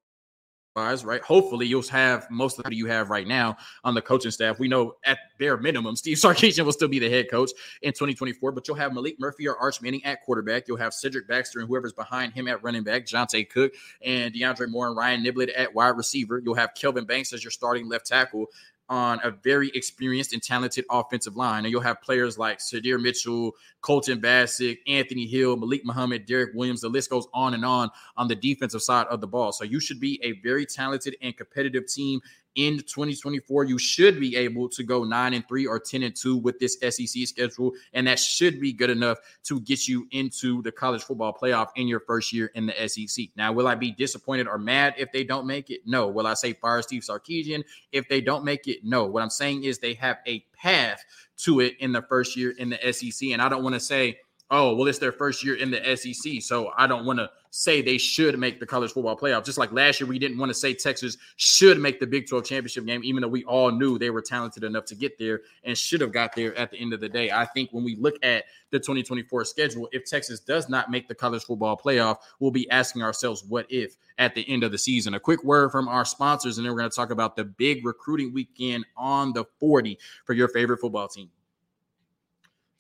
wise, 0.76 1.06
right? 1.06 1.22
Hopefully, 1.22 1.68
you'll 1.68 1.84
have 1.84 2.30
most 2.32 2.58
of 2.58 2.66
the 2.66 2.76
you 2.76 2.88
have 2.88 3.10
right 3.10 3.28
now 3.28 3.56
on 3.84 3.94
the 3.94 4.02
coaching 4.02 4.32
staff. 4.32 4.60
We 4.60 4.68
know 4.68 4.96
at 5.06 5.20
bare 5.38 5.58
minimum, 5.58 5.96
Steve 5.96 6.18
Sarkisian 6.18 6.66
will 6.66 6.72
still 6.72 6.88
be 6.88 7.00
the 7.00 7.10
head 7.10 7.30
coach 7.30 7.52
in 7.82 7.94
2024, 7.94 8.52
but 8.52 8.68
you'll 8.68 8.78
have 8.78 8.92
Maalik 8.92 9.20
Murphy 9.20 9.48
or 9.48 9.56
Arch 9.58 9.82
Manning 9.82 10.04
at 10.04 10.22
quarterback. 10.24 10.68
You'll 10.68 10.78
have 10.78 10.94
Cedric 10.94 11.28
Baxter 11.28 11.60
and 11.60 11.68
whoever's 11.68 11.94
behind 11.94 12.34
him 12.34 12.48
at 12.48 12.64
running 12.64 12.84
back, 12.84 13.06
Johntay 13.06 13.50
Cook 13.50 13.74
and 14.04 14.34
DeAndre 14.34 14.70
Moore 14.70 14.88
and 14.88 14.98
Ryan 14.98 15.24
Niblett 15.24 15.52
at 15.56 15.74
wide 15.74 15.96
receiver. 15.96 16.42
You'll 16.44 16.56
have 16.56 16.74
Kelvin 16.76 17.06
Banks 17.06 17.34
as 17.34 17.44
your 17.44 17.52
starting 17.52 17.88
left 17.88 18.08
tackle 18.08 18.48
on 18.94 19.20
a 19.24 19.32
very 19.32 19.72
experienced 19.74 20.34
and 20.34 20.44
talented 20.44 20.86
offensive 20.92 21.36
line. 21.36 21.66
And 21.66 21.72
you'll 21.72 21.82
have 21.82 22.00
players 22.04 22.38
like 22.38 22.60
Sydir 22.60 23.02
Mitchell, 23.02 23.54
Colton 23.82 24.22
Vasek, 24.22 24.78
Anthony 24.86 25.26
Hill, 25.26 25.58
Malik 25.58 25.84
Muhammad, 25.84 26.28
Derek 26.28 26.52
Williams. 26.54 26.82
The 26.82 26.90
list 26.90 27.10
goes 27.10 27.26
on 27.34 27.56
and 27.56 27.66
on 27.66 27.90
on 28.18 28.28
the 28.28 28.36
defensive 28.36 28.84
side 28.84 29.08
of 29.08 29.20
the 29.20 29.26
ball. 29.26 29.52
So 29.52 29.64
you 29.64 29.80
should 29.80 30.00
be 30.00 30.20
a 30.22 30.34
very 30.44 30.68
talented 30.68 31.18
and 31.24 31.36
competitive 31.36 31.88
team 31.88 32.22
in 32.56 32.78
2024 32.78 33.64
you 33.64 33.78
should 33.78 34.20
be 34.20 34.36
able 34.36 34.70
to 34.70 34.84
go 34.84 35.04
9 35.04 35.34
and 35.34 35.48
3 35.48 35.66
or 35.66 35.80
10 35.80 36.04
and 36.04 36.16
2 36.16 36.38
with 36.38 36.60
this 36.60 36.78
SEC 36.82 37.28
schedule 37.28 37.72
and 37.94 38.08
that 38.08 38.20
should 38.20 38.60
be 38.60 38.72
good 38.72 38.90
enough 38.90 39.18
to 39.44 39.60
get 39.62 39.88
you 39.88 40.08
into 40.12 40.62
the 40.62 40.72
college 40.72 41.04
football 41.04 41.34
playoff 41.34 41.70
in 41.76 41.88
your 41.88 42.00
first 42.00 42.34
year 42.34 42.52
in 42.56 42.66
the 42.66 42.88
SEC. 42.88 43.28
Now, 43.36 43.52
will 43.52 43.68
I 43.68 43.76
be 43.76 43.92
disappointed 43.92 44.48
or 44.48 44.58
mad 44.58 44.94
if 44.98 45.12
they 45.12 45.24
don't 45.24 45.48
make 45.48 45.70
it? 45.70 45.82
No. 45.86 46.08
Will 46.08 46.28
I 46.28 46.34
say 46.34 46.54
fire 46.54 46.82
Steve 46.82 47.04
Sarkisian 47.04 47.64
if 47.92 48.08
they 48.08 48.22
don't 48.22 48.44
make 48.44 48.68
it? 48.68 48.84
No. 48.84 49.06
What 49.06 49.24
I'm 49.24 49.30
saying 49.30 49.64
is 49.64 49.80
they 49.80 49.94
have 49.96 50.18
a 50.28 50.46
path 50.56 51.04
to 51.38 51.60
it 51.60 51.76
in 51.80 51.92
the 51.92 52.02
first 52.04 52.38
year 52.38 52.52
in 52.58 52.70
the 52.70 52.94
SEC 52.94 53.30
and 53.30 53.42
I 53.42 53.50
don't 53.50 53.64
want 53.64 53.76
to 53.76 53.80
say 53.80 54.20
oh, 54.54 54.76
well, 54.76 54.88
it's 54.88 55.00
their 55.00 55.12
first 55.12 55.44
year 55.44 55.56
in 55.56 55.72
the 55.72 55.98
SEC. 55.98 56.42
So 56.42 56.72
I 56.78 56.86
don't 56.86 57.06
want 57.06 57.18
to 57.18 57.30
say 57.50 57.82
they 57.82 57.98
should 57.98 58.38
make 58.38 58.60
the 58.60 58.68
college 58.68 58.92
football 58.92 59.18
playoff. 59.18 59.44
Just 59.44 59.58
like 59.58 59.72
last 59.72 60.00
year, 60.00 60.08
we 60.08 60.20
didn't 60.20 60.38
want 60.38 60.52
to 60.52 60.54
say 60.54 60.76
Texas 60.76 61.18
should 61.38 61.80
make 61.80 62.00
the 62.00 62.06
Big 62.06 62.30
12 62.30 62.46
championship 62.46 62.86
game, 62.86 63.02
even 63.04 63.22
though 63.24 63.28
we 63.28 63.44
all 63.46 63.72
knew 63.72 63.98
they 63.98 64.12
were 64.12 64.22
talented 64.22 64.64
enough 64.64 64.86
to 64.86 64.96
get 64.96 65.18
there 65.18 65.42
and 65.64 65.76
should 65.76 66.02
have 66.02 66.12
got 66.12 66.36
there 66.36 66.56
at 66.56 66.70
the 66.70 66.78
end 66.78 66.94
of 66.94 67.02
the 67.02 67.10
day. 67.10 67.32
I 67.32 67.46
think 67.46 67.72
when 67.74 67.84
we 67.84 67.96
look 67.96 68.16
at 68.24 68.46
the 68.70 68.78
2024 68.78 69.44
schedule, 69.46 69.90
if 69.92 70.06
Texas 70.06 70.40
does 70.40 70.70
not 70.70 70.92
make 70.92 71.08
the 71.08 71.16
college 71.16 71.44
football 71.44 71.76
playoff, 71.76 72.18
we'll 72.40 72.52
be 72.52 72.70
asking 72.70 73.02
ourselves, 73.02 73.44
what 73.44 73.66
if 73.70 73.96
at 74.20 74.36
the 74.36 74.48
end 74.48 74.64
of 74.64 74.72
the 74.72 74.78
season? 74.78 75.16
A 75.16 75.20
quick 75.20 75.44
word 75.44 75.72
from 75.72 75.88
our 75.88 76.06
sponsors, 76.06 76.60
and 76.60 76.66
then 76.66 76.74
we're 76.74 76.80
going 76.80 76.92
to 76.92 76.96
talk 76.96 77.10
about 77.10 77.36
the 77.36 77.44
big 77.44 77.84
recruiting 77.84 78.32
weekend 78.32 78.86
on 78.96 79.34
the 79.34 79.46
40 79.60 79.98
for 80.26 80.34
your 80.34 80.48
favorite 80.48 80.80
football 80.80 81.08
team. 81.08 81.32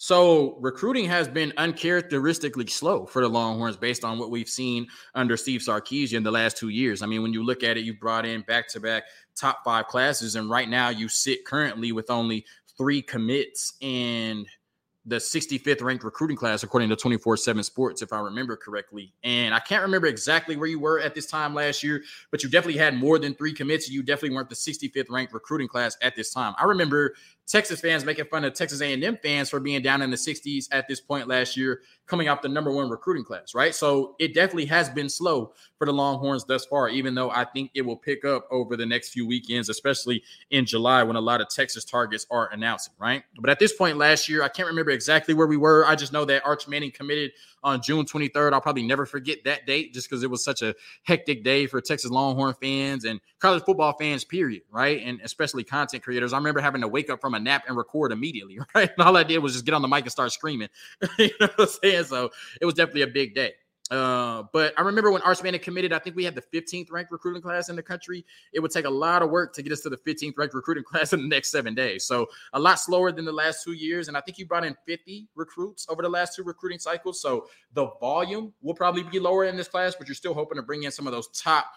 So 0.03 0.57
recruiting 0.59 1.05
has 1.05 1.29
been 1.29 1.53
uncharacteristically 1.55 2.67
slow 2.67 3.05
for 3.05 3.21
the 3.21 3.29
Longhorns 3.29 3.77
based 3.77 4.03
on 4.03 4.19
what 4.19 4.31
we've 4.31 4.49
seen 4.49 4.87
under 5.15 5.37
Steve 5.37 5.61
Sarkisian 5.61 6.25
the 6.25 6.29
last 6.29 6.57
two 6.57 6.67
years. 6.67 7.01
I 7.01 7.05
mean, 7.05 7.21
when 7.21 7.31
you 7.31 7.41
look 7.41 7.63
at 7.63 7.77
it, 7.77 7.85
you 7.85 7.93
brought 7.93 8.25
in 8.25 8.41
back-to-back 8.41 9.03
top 9.39 9.59
five 9.63 9.87
classes, 9.87 10.35
and 10.35 10.49
right 10.49 10.67
now 10.67 10.89
you 10.89 11.07
sit 11.07 11.45
currently 11.45 11.93
with 11.93 12.09
only 12.09 12.45
three 12.77 13.01
commits 13.01 13.75
and– 13.81 14.45
the 15.05 15.17
65th 15.17 15.81
ranked 15.81 16.03
recruiting 16.03 16.37
class 16.37 16.63
according 16.63 16.87
to 16.89 16.95
24/7 16.95 17.63
Sports 17.63 18.01
if 18.01 18.13
I 18.13 18.19
remember 18.19 18.55
correctly. 18.55 19.13
And 19.23 19.53
I 19.53 19.59
can't 19.59 19.81
remember 19.81 20.07
exactly 20.07 20.55
where 20.55 20.67
you 20.67 20.79
were 20.79 20.99
at 20.99 21.13
this 21.13 21.25
time 21.25 21.53
last 21.53 21.83
year, 21.83 22.03
but 22.31 22.41
you 22.41 22.49
definitely 22.49 22.79
had 22.79 22.95
more 22.95 23.19
than 23.19 23.35
3 23.35 23.53
commits. 23.53 23.89
You 23.89 24.01
definitely 24.01 24.35
weren't 24.35 24.49
the 24.49 24.55
65th 24.55 25.09
ranked 25.09 25.33
recruiting 25.33 25.67
class 25.67 25.97
at 26.01 26.15
this 26.15 26.33
time. 26.33 26.53
I 26.57 26.63
remember 26.63 27.15
Texas 27.45 27.81
fans 27.81 28.05
making 28.05 28.23
fun 28.25 28.45
of 28.45 28.53
Texas 28.53 28.79
A&M 28.79 29.17
fans 29.21 29.49
for 29.49 29.59
being 29.59 29.81
down 29.81 30.01
in 30.01 30.09
the 30.09 30.15
60s 30.15 30.69
at 30.71 30.87
this 30.87 31.01
point 31.01 31.27
last 31.27 31.57
year 31.57 31.81
coming 32.05 32.29
off 32.29 32.41
the 32.41 32.47
number 32.47 32.71
1 32.71 32.89
recruiting 32.89 33.25
class, 33.25 33.53
right? 33.53 33.75
So 33.75 34.15
it 34.19 34.33
definitely 34.33 34.65
has 34.67 34.89
been 34.89 35.09
slow 35.09 35.53
for 35.77 35.85
the 35.85 35.91
Longhorns 35.91 36.45
thus 36.45 36.65
far 36.65 36.87
even 36.87 37.13
though 37.13 37.29
I 37.29 37.43
think 37.43 37.71
it 37.73 37.81
will 37.81 37.97
pick 37.97 38.23
up 38.23 38.47
over 38.49 38.77
the 38.77 38.85
next 38.85 39.09
few 39.09 39.27
weekends, 39.27 39.67
especially 39.67 40.23
in 40.51 40.65
July 40.65 41.03
when 41.03 41.17
a 41.17 41.21
lot 41.21 41.41
of 41.41 41.49
Texas 41.49 41.83
targets 41.83 42.25
are 42.31 42.49
announcing, 42.53 42.93
right? 42.97 43.23
But 43.41 43.49
at 43.49 43.59
this 43.59 43.73
point 43.73 43.97
last 43.97 44.29
year, 44.29 44.41
I 44.41 44.47
can't 44.47 44.69
remember 44.69 44.91
exactly 44.93 45.33
where 45.33 45.47
we 45.47 45.57
were. 45.57 45.85
I 45.85 45.95
just 45.95 46.13
know 46.13 46.25
that 46.25 46.45
Arch 46.45 46.67
Manning 46.67 46.91
committed 46.91 47.31
on 47.63 47.81
June 47.81 48.05
23rd. 48.05 48.53
I'll 48.53 48.61
probably 48.61 48.83
never 48.83 49.05
forget 49.05 49.43
that 49.45 49.65
date 49.65 49.93
just 49.93 50.09
because 50.09 50.23
it 50.23 50.29
was 50.29 50.43
such 50.43 50.61
a 50.61 50.75
hectic 51.03 51.43
day 51.43 51.67
for 51.67 51.81
Texas 51.81 52.11
Longhorn 52.11 52.55
fans 52.61 53.05
and 53.05 53.19
college 53.39 53.63
football 53.63 53.93
fans, 53.99 54.23
period, 54.23 54.63
right? 54.71 55.01
And 55.05 55.19
especially 55.21 55.63
content 55.63 56.03
creators. 56.03 56.33
I 56.33 56.37
remember 56.37 56.61
having 56.61 56.81
to 56.81 56.87
wake 56.87 57.09
up 57.09 57.21
from 57.21 57.33
a 57.33 57.39
nap 57.39 57.63
and 57.67 57.75
record 57.75 58.11
immediately, 58.11 58.59
right? 58.75 58.89
And 58.97 59.07
all 59.07 59.17
I 59.17 59.23
did 59.23 59.39
was 59.39 59.53
just 59.53 59.65
get 59.65 59.73
on 59.73 59.81
the 59.81 59.87
mic 59.87 60.03
and 60.03 60.11
start 60.11 60.31
screaming. 60.31 60.69
you 61.17 61.29
know 61.39 61.47
what 61.55 61.59
I'm 61.59 61.67
saying? 61.67 62.03
So 62.05 62.29
it 62.61 62.65
was 62.65 62.75
definitely 62.75 63.03
a 63.03 63.07
big 63.07 63.35
day. 63.35 63.53
Uh, 63.93 64.41
but 64.51 64.73
I 64.75 64.81
remember 64.81 65.11
when 65.11 65.21
Arch 65.21 65.43
Manning 65.43 65.61
committed, 65.61 65.93
I 65.93 65.99
think 65.99 66.15
we 66.15 66.23
had 66.23 66.33
the 66.33 66.41
15th 66.41 66.91
ranked 66.91 67.11
recruiting 67.11 67.43
class 67.43 67.69
in 67.69 67.75
the 67.75 67.83
country. 67.83 68.25
It 68.51 68.59
would 68.59 68.71
take 68.71 68.85
a 68.85 68.89
lot 68.89 69.21
of 69.21 69.29
work 69.29 69.53
to 69.53 69.61
get 69.61 69.71
us 69.71 69.81
to 69.81 69.89
the 69.89 69.97
15th 69.97 70.33
ranked 70.35 70.55
recruiting 70.55 70.83
class 70.89 71.13
in 71.13 71.21
the 71.21 71.27
next 71.27 71.51
seven 71.51 71.75
days. 71.75 72.03
So 72.03 72.27
a 72.53 72.59
lot 72.59 72.79
slower 72.79 73.11
than 73.11 73.23
the 73.23 73.31
last 73.31 73.63
two 73.63 73.73
years. 73.73 74.07
And 74.07 74.17
I 74.17 74.21
think 74.21 74.39
you 74.39 74.47
brought 74.47 74.65
in 74.65 74.75
50 74.87 75.27
recruits 75.35 75.85
over 75.89 76.01
the 76.01 76.09
last 76.09 76.35
two 76.35 76.41
recruiting 76.41 76.79
cycles. 76.79 77.21
So 77.21 77.45
the 77.73 77.87
volume 77.99 78.51
will 78.63 78.73
probably 78.73 79.03
be 79.03 79.19
lower 79.19 79.45
in 79.45 79.55
this 79.55 79.67
class, 79.67 79.93
but 79.95 80.07
you're 80.07 80.15
still 80.15 80.33
hoping 80.33 80.55
to 80.55 80.63
bring 80.63 80.83
in 80.83 80.91
some 80.91 81.05
of 81.05 81.13
those 81.13 81.27
top 81.27 81.67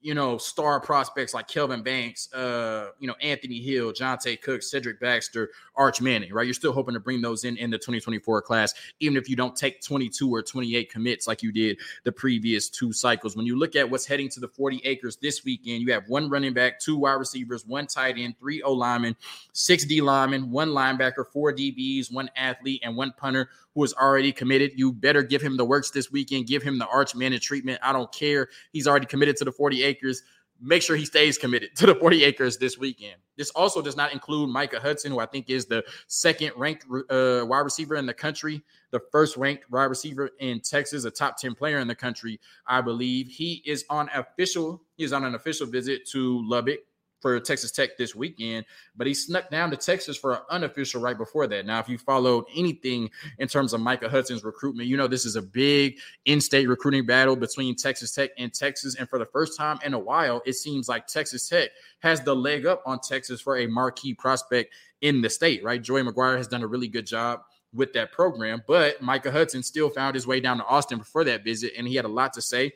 you 0.00 0.14
know, 0.14 0.38
star 0.38 0.80
prospects 0.80 1.34
like 1.34 1.48
Kelvin 1.48 1.82
Banks, 1.82 2.32
uh, 2.32 2.90
you 3.00 3.08
know, 3.08 3.14
Anthony 3.20 3.60
Hill, 3.60 3.92
Johntay 3.92 4.40
Cook, 4.40 4.62
Cedric 4.62 5.00
Baxter, 5.00 5.50
Arch 5.74 6.00
Manning, 6.00 6.32
right? 6.32 6.46
You're 6.46 6.54
still 6.54 6.72
hoping 6.72 6.94
to 6.94 7.00
bring 7.00 7.20
those 7.20 7.44
in 7.44 7.56
in 7.56 7.70
the 7.70 7.78
2024 7.78 8.42
class, 8.42 8.74
even 9.00 9.16
if 9.16 9.28
you 9.28 9.34
don't 9.34 9.56
take 9.56 9.82
22 9.82 10.32
or 10.32 10.42
28 10.42 10.90
commits 10.90 11.26
like 11.26 11.42
you 11.42 11.50
did 11.50 11.78
the 12.04 12.12
previous 12.12 12.68
two 12.68 12.92
cycles. 12.92 13.36
When 13.36 13.44
you 13.44 13.58
look 13.58 13.74
at 13.74 13.90
what's 13.90 14.06
heading 14.06 14.28
to 14.30 14.40
the 14.40 14.48
40 14.48 14.82
acres 14.84 15.16
this 15.16 15.44
weekend, 15.44 15.82
you 15.82 15.92
have 15.92 16.08
one 16.08 16.30
running 16.30 16.52
back, 16.52 16.78
two 16.78 16.96
wide 16.96 17.14
receivers, 17.14 17.66
one 17.66 17.86
tight 17.86 18.16
end, 18.18 18.38
three 18.38 18.62
O 18.62 18.72
linemen, 18.72 19.16
six 19.52 19.84
D 19.84 20.00
linemen, 20.00 20.50
one 20.50 20.68
linebacker, 20.68 21.24
four 21.32 21.52
DBs, 21.52 22.12
one 22.12 22.30
athlete, 22.36 22.80
and 22.84 22.96
one 22.96 23.12
punter 23.16 23.50
who 23.74 23.84
is 23.84 23.94
already 23.94 24.32
committed. 24.32 24.72
You 24.74 24.92
better 24.92 25.22
give 25.22 25.40
him 25.40 25.56
the 25.56 25.64
works 25.64 25.90
this 25.90 26.10
weekend. 26.10 26.46
Give 26.46 26.62
him 26.62 26.78
the 26.78 26.86
Arch 26.88 27.14
Manning 27.14 27.38
treatment. 27.38 27.78
I 27.80 27.92
don't 27.92 28.10
care. 28.12 28.48
He's 28.72 28.88
already 28.88 29.06
committed 29.06 29.36
to 29.36 29.44
the 29.44 29.52
40 29.52 29.84
acres. 29.88 30.22
Make 30.60 30.82
sure 30.82 30.96
he 30.96 31.04
stays 31.04 31.38
committed 31.38 31.76
to 31.76 31.86
the 31.86 31.94
40 31.94 32.24
acres 32.24 32.58
this 32.58 32.76
weekend. 32.78 33.14
This 33.36 33.50
also 33.50 33.80
does 33.80 33.96
not 33.96 34.12
include 34.12 34.50
Micah 34.50 34.80
Hudson, 34.80 35.12
who 35.12 35.20
I 35.20 35.26
think 35.26 35.50
is 35.50 35.66
the 35.66 35.84
second 36.08 36.52
ranked 36.56 36.84
uh, 37.10 37.44
wide 37.46 37.60
receiver 37.60 37.94
in 37.94 38.06
the 38.06 38.14
country, 38.14 38.62
the 38.90 39.00
first 39.12 39.36
ranked 39.36 39.70
wide 39.70 39.84
receiver 39.84 40.30
in 40.40 40.60
Texas, 40.60 41.04
a 41.04 41.10
top 41.10 41.36
10 41.36 41.54
player 41.54 41.78
in 41.78 41.86
the 41.86 41.94
country, 41.94 42.40
I 42.66 42.80
believe. 42.80 43.28
He 43.28 43.62
is 43.64 43.84
on 43.88 44.10
official, 44.12 44.82
he 44.96 45.04
is 45.04 45.12
on 45.12 45.24
an 45.24 45.36
official 45.36 45.66
visit 45.68 46.06
to 46.08 46.44
Lubbock 46.44 46.80
for 47.20 47.38
Texas 47.40 47.72
Tech 47.72 47.96
this 47.96 48.14
weekend, 48.14 48.64
but 48.96 49.06
he 49.06 49.14
snuck 49.14 49.50
down 49.50 49.70
to 49.70 49.76
Texas 49.76 50.16
for 50.16 50.34
an 50.34 50.40
unofficial 50.50 51.00
right 51.00 51.18
before 51.18 51.46
that. 51.46 51.66
Now, 51.66 51.80
if 51.80 51.88
you 51.88 51.98
followed 51.98 52.44
anything 52.54 53.10
in 53.38 53.48
terms 53.48 53.72
of 53.72 53.80
Micah 53.80 54.08
Hudson's 54.08 54.44
recruitment, 54.44 54.88
you 54.88 54.96
know 54.96 55.06
this 55.06 55.26
is 55.26 55.36
a 55.36 55.42
big 55.42 55.98
in-state 56.24 56.68
recruiting 56.68 57.06
battle 57.06 57.36
between 57.36 57.74
Texas 57.74 58.12
Tech 58.12 58.30
and 58.38 58.52
Texas. 58.52 58.94
And 58.96 59.08
for 59.08 59.18
the 59.18 59.26
first 59.26 59.58
time 59.58 59.78
in 59.84 59.94
a 59.94 59.98
while, 59.98 60.42
it 60.46 60.54
seems 60.54 60.88
like 60.88 61.06
Texas 61.06 61.48
Tech 61.48 61.70
has 62.00 62.20
the 62.20 62.34
leg 62.34 62.66
up 62.66 62.82
on 62.86 63.00
Texas 63.00 63.40
for 63.40 63.58
a 63.58 63.66
marquee 63.66 64.14
prospect 64.14 64.72
in 65.00 65.20
the 65.20 65.30
state, 65.30 65.62
right? 65.64 65.82
Joey 65.82 66.02
McGuire 66.02 66.36
has 66.36 66.48
done 66.48 66.62
a 66.62 66.66
really 66.66 66.88
good 66.88 67.06
job 67.06 67.40
with 67.74 67.92
that 67.92 68.12
program, 68.12 68.62
but 68.66 69.00
Micah 69.02 69.30
Hudson 69.30 69.62
still 69.62 69.90
found 69.90 70.14
his 70.14 70.26
way 70.26 70.40
down 70.40 70.56
to 70.56 70.64
Austin 70.64 70.98
before 70.98 71.22
that 71.24 71.44
visit, 71.44 71.72
and 71.76 71.86
he 71.86 71.94
had 71.94 72.06
a 72.06 72.08
lot 72.08 72.32
to 72.32 72.40
say 72.40 72.72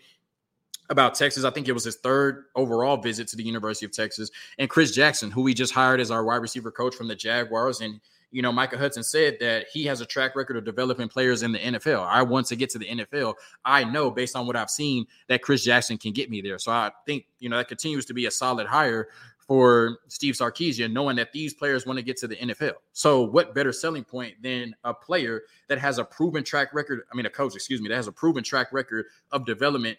about 0.92 1.14
Texas. 1.14 1.44
I 1.44 1.50
think 1.50 1.66
it 1.66 1.72
was 1.72 1.84
his 1.84 1.96
third 1.96 2.44
overall 2.54 2.98
visit 2.98 3.26
to 3.28 3.36
the 3.36 3.42
University 3.42 3.86
of 3.86 3.92
Texas. 3.92 4.30
And 4.58 4.70
Chris 4.70 4.92
Jackson, 4.92 5.30
who 5.30 5.40
we 5.40 5.54
just 5.54 5.72
hired 5.72 6.00
as 6.00 6.10
our 6.10 6.22
wide 6.22 6.36
receiver 6.36 6.70
coach 6.70 6.94
from 6.94 7.08
the 7.08 7.16
Jaguars. 7.16 7.80
And, 7.80 7.98
you 8.30 8.42
know, 8.42 8.52
Micah 8.52 8.76
Hudson 8.76 9.02
said 9.02 9.38
that 9.40 9.66
he 9.72 9.84
has 9.86 10.02
a 10.02 10.06
track 10.06 10.36
record 10.36 10.56
of 10.56 10.64
developing 10.64 11.08
players 11.08 11.42
in 11.42 11.50
the 11.50 11.58
NFL. 11.58 12.06
I 12.06 12.22
want 12.22 12.46
to 12.48 12.56
get 12.56 12.68
to 12.70 12.78
the 12.78 12.86
NFL. 12.86 13.34
I 13.64 13.84
know 13.84 14.10
based 14.10 14.36
on 14.36 14.46
what 14.46 14.54
I've 14.54 14.70
seen 14.70 15.06
that 15.28 15.42
Chris 15.42 15.64
Jackson 15.64 15.96
can 15.96 16.12
get 16.12 16.30
me 16.30 16.42
there. 16.42 16.58
So 16.58 16.70
I 16.70 16.92
think, 17.06 17.24
you 17.40 17.48
know, 17.48 17.56
that 17.56 17.68
continues 17.68 18.04
to 18.06 18.14
be 18.14 18.26
a 18.26 18.30
solid 18.30 18.66
hire 18.66 19.08
for 19.46 19.98
Steve 20.08 20.34
Sarkisian, 20.34 20.92
knowing 20.92 21.16
that 21.16 21.32
these 21.32 21.52
players 21.52 21.84
want 21.84 21.98
to 21.98 22.04
get 22.04 22.16
to 22.18 22.28
the 22.28 22.36
NFL. 22.36 22.74
So, 22.92 23.22
what 23.22 23.54
better 23.54 23.72
selling 23.72 24.04
point 24.04 24.40
than 24.40 24.74
a 24.84 24.94
player 24.94 25.42
that 25.68 25.78
has 25.78 25.98
a 25.98 26.04
proven 26.04 26.44
track 26.44 26.72
record? 26.72 27.02
I 27.12 27.16
mean, 27.16 27.26
a 27.26 27.30
coach, 27.30 27.54
excuse 27.56 27.80
me, 27.80 27.88
that 27.88 27.96
has 27.96 28.06
a 28.06 28.12
proven 28.12 28.44
track 28.44 28.72
record 28.72 29.06
of 29.32 29.44
development 29.44 29.98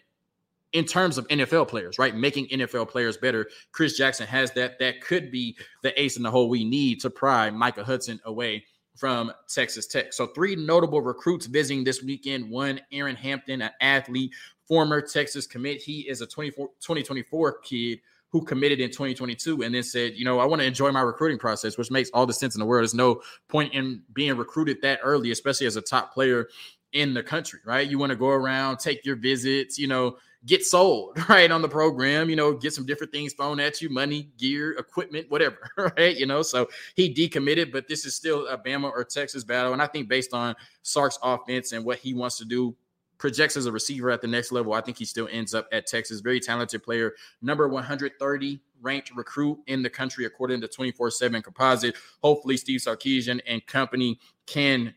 in 0.74 0.84
terms 0.84 1.16
of 1.16 1.26
NFL 1.28 1.68
players, 1.68 1.98
right? 1.98 2.14
Making 2.14 2.48
NFL 2.48 2.90
players 2.90 3.16
better. 3.16 3.48
Chris 3.72 3.96
Jackson 3.96 4.26
has 4.26 4.50
that. 4.52 4.78
That 4.80 5.00
could 5.00 5.30
be 5.30 5.56
the 5.82 5.98
ace 6.00 6.16
in 6.16 6.22
the 6.22 6.30
hole 6.30 6.48
we 6.48 6.64
need 6.64 7.00
to 7.00 7.10
pry 7.10 7.48
Micah 7.48 7.84
Hudson 7.84 8.20
away 8.24 8.64
from 8.96 9.32
Texas 9.48 9.86
Tech. 9.86 10.12
So, 10.12 10.26
three 10.26 10.56
notable 10.56 11.00
recruits 11.00 11.46
visiting 11.46 11.84
this 11.84 12.02
weekend. 12.02 12.50
One, 12.50 12.80
Aaron 12.92 13.16
Hampton, 13.16 13.62
an 13.62 13.70
athlete, 13.80 14.32
former 14.66 15.00
Texas 15.00 15.46
commit. 15.46 15.80
He 15.80 16.00
is 16.00 16.20
a 16.20 16.26
24, 16.26 16.68
2024 16.80 17.58
kid 17.60 18.00
who 18.30 18.44
committed 18.44 18.80
in 18.80 18.90
2022 18.90 19.62
and 19.62 19.72
then 19.72 19.84
said, 19.84 20.14
you 20.16 20.24
know, 20.24 20.40
I 20.40 20.44
want 20.44 20.60
to 20.60 20.66
enjoy 20.66 20.90
my 20.90 21.02
recruiting 21.02 21.38
process, 21.38 21.78
which 21.78 21.92
makes 21.92 22.10
all 22.10 22.26
the 22.26 22.32
sense 22.32 22.56
in 22.56 22.58
the 22.58 22.66
world. 22.66 22.82
There's 22.82 22.92
no 22.92 23.22
point 23.48 23.72
in 23.74 24.02
being 24.12 24.36
recruited 24.36 24.78
that 24.82 24.98
early, 25.04 25.30
especially 25.30 25.68
as 25.68 25.76
a 25.76 25.82
top 25.82 26.12
player 26.12 26.48
in 26.92 27.14
the 27.14 27.22
country, 27.22 27.60
right? 27.64 27.88
You 27.88 27.98
want 27.98 28.10
to 28.10 28.16
go 28.16 28.28
around, 28.28 28.78
take 28.78 29.04
your 29.04 29.14
visits, 29.14 29.78
you 29.78 29.86
know, 29.86 30.16
get 30.46 30.64
sold, 30.64 31.18
right, 31.28 31.50
on 31.50 31.62
the 31.62 31.68
program, 31.68 32.28
you 32.28 32.36
know, 32.36 32.52
get 32.52 32.72
some 32.72 32.86
different 32.86 33.12
things 33.12 33.32
thrown 33.32 33.60
at 33.60 33.80
you, 33.80 33.88
money, 33.88 34.28
gear, 34.38 34.72
equipment, 34.72 35.30
whatever, 35.30 35.70
right? 35.96 36.16
You 36.16 36.26
know, 36.26 36.42
so 36.42 36.68
he 36.96 37.12
decommitted, 37.12 37.72
but 37.72 37.88
this 37.88 38.04
is 38.04 38.14
still 38.14 38.46
a 38.48 38.58
Bama 38.58 38.90
or 38.90 39.04
Texas 39.04 39.44
battle. 39.44 39.72
And 39.72 39.82
I 39.82 39.86
think 39.86 40.08
based 40.08 40.34
on 40.34 40.54
Sark's 40.82 41.18
offense 41.22 41.72
and 41.72 41.84
what 41.84 41.98
he 41.98 42.14
wants 42.14 42.38
to 42.38 42.44
do 42.44 42.76
projects 43.18 43.56
as 43.56 43.66
a 43.66 43.72
receiver 43.72 44.10
at 44.10 44.20
the 44.20 44.26
next 44.26 44.52
level. 44.52 44.72
I 44.72 44.80
think 44.80 44.98
he 44.98 45.04
still 45.04 45.28
ends 45.30 45.54
up 45.54 45.66
at 45.72 45.86
Texas. 45.86 46.20
Very 46.20 46.40
talented 46.40 46.82
player, 46.82 47.14
number 47.40 47.68
130 47.68 48.60
ranked 48.82 49.10
recruit 49.16 49.58
in 49.66 49.82
the 49.82 49.88
country 49.88 50.26
according 50.26 50.60
to 50.60 50.68
24 50.68 51.10
7 51.10 51.42
composite. 51.42 51.94
Hopefully, 52.22 52.56
Steve 52.56 52.80
Sarkisian 52.80 53.40
and 53.46 53.64
company 53.66 54.18
can 54.46 54.94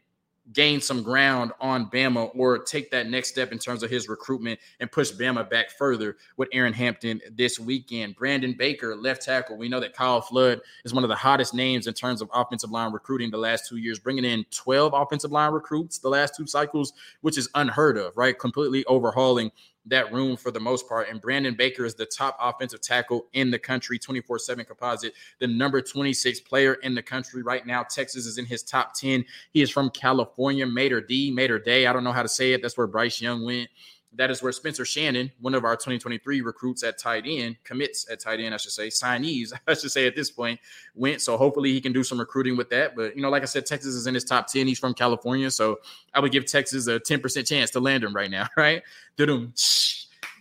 gain 0.54 0.80
some 0.80 1.04
ground 1.04 1.52
on 1.60 1.90
Bama 1.90 2.30
or 2.36 2.60
take 2.60 2.92
that 2.92 3.10
next 3.10 3.30
step 3.30 3.52
in 3.52 3.60
terms 3.60 3.84
of 3.84 3.90
his 3.90 4.08
recruitment 4.08 4.60
and 4.80 4.92
push 4.92 5.12
Bama 5.12 5.50
back 5.50 5.72
further 5.72 6.18
with 6.38 6.50
Aaron 6.54 6.74
Hampton 6.74 7.22
this 7.32 7.60
weekend. 7.60 8.16
Brandon 8.16 8.54
Baker, 8.58 8.96
left 8.96 9.24
tackle. 9.24 9.58
We 9.58 9.70
know 9.70 9.80
that 9.80 9.94
Kyle 9.94 10.22
Flood 10.22 10.62
is 10.86 10.94
one 10.94 11.04
of 11.04 11.10
the 11.10 11.16
hottest 11.16 11.54
names 11.54 11.88
in 11.88 11.94
terms 11.94 12.22
of 12.22 12.30
offensive 12.34 12.72
line 12.72 12.92
recruiting 12.92 13.32
the 13.32 13.38
last 13.38 13.68
two 13.68 13.78
years, 13.78 14.00
bringing 14.00 14.26
in 14.26 14.46
12 14.52 14.94
offensive 14.94 15.32
line 15.32 15.52
recruits 15.52 16.00
the 16.00 16.10
last 16.10 16.36
two 16.36 16.48
cycles, 16.48 16.94
which 17.22 17.38
is 17.38 17.50
unheard 17.56 17.98
of, 17.98 18.16
right? 18.16 18.38
Completely 18.38 18.86
overhauling 18.86 19.52
that 19.90 20.12
room 20.14 20.38
for 20.38 20.52
the 20.52 20.60
most 20.60 20.88
part. 20.88 21.10
And 21.10 21.22
Brandon 21.22 21.56
Baker 21.56 21.86
is 21.86 21.96
the 21.96 22.06
top 22.06 22.38
offensive 22.42 22.82
tackle 22.82 23.28
in 23.34 23.52
the 23.52 23.60
country, 23.60 24.00
24 24.00 24.40
7 24.40 24.66
composite, 24.66 25.14
the 25.40 25.48
number 25.48 25.82
26 25.82 26.42
player 26.42 26.76
in 26.76 26.96
the 26.96 27.04
country 27.04 27.44
right 27.44 27.66
now. 27.66 27.84
Texas 27.84 28.26
is 28.26 28.38
in 28.38 28.46
his 28.46 28.64
top 28.64 28.94
10. 28.94 29.26
He 29.52 29.62
is 29.62 29.70
from 29.70 29.90
California, 29.90 30.66
Mater 30.66 31.02
D, 31.02 31.32
Mater 31.32 31.60
Day. 31.60 31.88
I 31.88 31.94
don't 31.94 32.04
know 32.04 32.12
how 32.12 32.24
to 32.24 32.30
say 32.30 32.54
it. 32.54 32.62
That's 32.62 32.78
where 32.78 32.88
Bryce 32.88 33.22
Young 33.22 33.44
went. 33.44 33.70
That 34.14 34.32
is 34.32 34.42
where 34.42 34.52
Spencer 34.52 34.86
Shannon, 34.86 35.32
one 35.40 35.54
of 35.54 35.64
our 35.64 35.76
2023 35.76 36.42
recruits 36.42 36.84
at 36.84 36.98
tight 36.98 37.26
end, 37.28 37.58
commits 37.64 38.10
at 38.10 38.20
tight 38.20 38.40
end, 38.40 38.54
I 38.54 38.58
should 38.58 38.72
say, 38.72 38.88
signees, 38.88 39.52
I 39.68 39.74
should 39.74 39.92
say 39.92 40.08
at 40.08 40.16
this 40.16 40.32
point, 40.32 40.60
went. 40.96 41.22
So 41.22 41.38
hopefully 41.38 41.74
he 41.74 41.82
can 41.82 41.94
do 41.94 42.04
some 42.04 42.20
recruiting 42.20 42.58
with 42.58 42.70
that. 42.70 42.96
But, 42.96 43.16
you 43.16 43.22
know, 43.22 43.30
like 43.30 43.44
I 43.44 43.46
said, 43.46 43.66
Texas 43.66 43.94
is 43.94 44.08
in 44.08 44.14
his 44.14 44.24
top 44.24 44.48
10. 44.48 44.66
He's 44.68 44.80
from 44.80 44.94
California. 44.94 45.52
So 45.52 45.80
I 46.14 46.20
would 46.20 46.32
give 46.32 46.46
Texas 46.46 46.88
a 46.88 47.00
10% 47.00 47.46
chance 47.46 47.70
to 47.72 47.80
land 47.80 48.04
him 48.04 48.16
right 48.16 48.32
now, 48.32 48.48
right? 48.58 48.82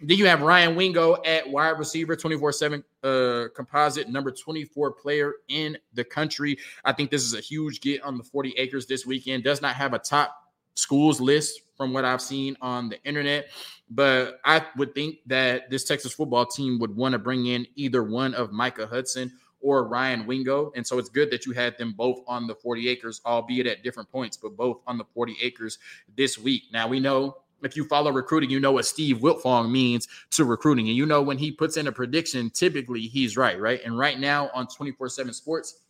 Then 0.01 0.19
you 0.19 0.27
have 0.27 0.43
Ryan 0.43 0.77
Wingo 0.77 1.17
at 1.25 1.49
wide 1.49 1.79
receiver, 1.79 2.17
24 2.17 2.53
7 2.53 2.85
uh, 3.03 3.45
composite, 3.55 4.09
number 4.09 4.31
24 4.31 4.93
player 4.93 5.35
in 5.49 5.77
the 5.95 6.05
country. 6.05 6.59
I 6.85 6.93
think 6.93 7.11
this 7.11 7.23
is 7.23 7.35
a 7.35 7.41
huge 7.41 7.81
get 7.81 8.03
on 8.03 8.19
the 8.19 8.25
40 8.25 8.55
acres 8.59 8.87
this 8.87 9.07
weekend. 9.07 9.45
Does 9.45 9.63
not 9.63 9.75
have 9.75 9.95
a 9.95 9.99
top 9.99 10.46
schools 10.77 11.21
list 11.21 11.63
from 11.77 11.93
what 11.93 12.05
I've 12.05 12.23
seen 12.23 12.57
on 12.61 12.89
the 12.89 13.03
internet. 13.05 13.49
But 13.91 14.41
I 14.45 14.65
would 14.77 14.95
think 14.95 15.19
that 15.27 15.71
this 15.71 15.85
Texas 15.85 16.13
football 16.13 16.47
team 16.47 16.79
would 16.79 16.95
want 16.95 17.13
to 17.13 17.19
bring 17.19 17.47
in 17.47 17.67
either 17.75 18.03
one 18.03 18.35
of 18.35 18.53
Micah 18.53 18.87
Hudson 18.87 19.33
or 19.61 19.89
Ryan 19.89 20.27
Wingo. 20.27 20.73
And 20.77 20.87
so 20.87 20.99
it's 20.99 21.09
good 21.09 21.31
that 21.31 21.47
you 21.47 21.53
had 21.53 21.77
them 21.79 21.93
both 21.93 22.21
on 22.27 22.47
the 22.47 22.55
40 22.55 22.89
acres, 22.89 23.21
albeit 23.27 23.67
at 23.67 23.83
different 23.83 24.11
points, 24.11 24.37
but 24.37 24.57
both 24.57 24.81
on 24.87 24.99
the 24.99 25.05
40 25.15 25.37
acres 25.43 25.79
this 26.17 26.39
week. 26.39 26.65
Now 26.73 26.89
we 26.89 27.01
know 27.01 27.39
if 27.63 27.77
you 27.77 27.85
follow 27.85 28.13
recruiting, 28.13 28.51
you 28.51 28.61
know 28.61 28.73
what 28.73 28.87
Steve 28.87 29.19
Wiltfong 29.19 29.71
means 29.71 30.09
to 30.31 30.45
recruiting. 30.45 30.89
And 30.89 30.97
you 30.97 31.07
know 31.07 31.23
when 31.23 31.39
he 31.39 31.51
puts 31.51 31.77
in 31.77 31.87
a 31.87 31.93
prediction, 31.93 32.51
typically 32.51 33.01
he's 33.03 33.37
right, 33.37 33.59
right? 33.59 33.81
And 33.85 33.99
right 33.99 34.19
now 34.19 34.51
on 34.55 34.67
24 34.67 35.09
7 35.09 35.33
Sports, 35.33 35.81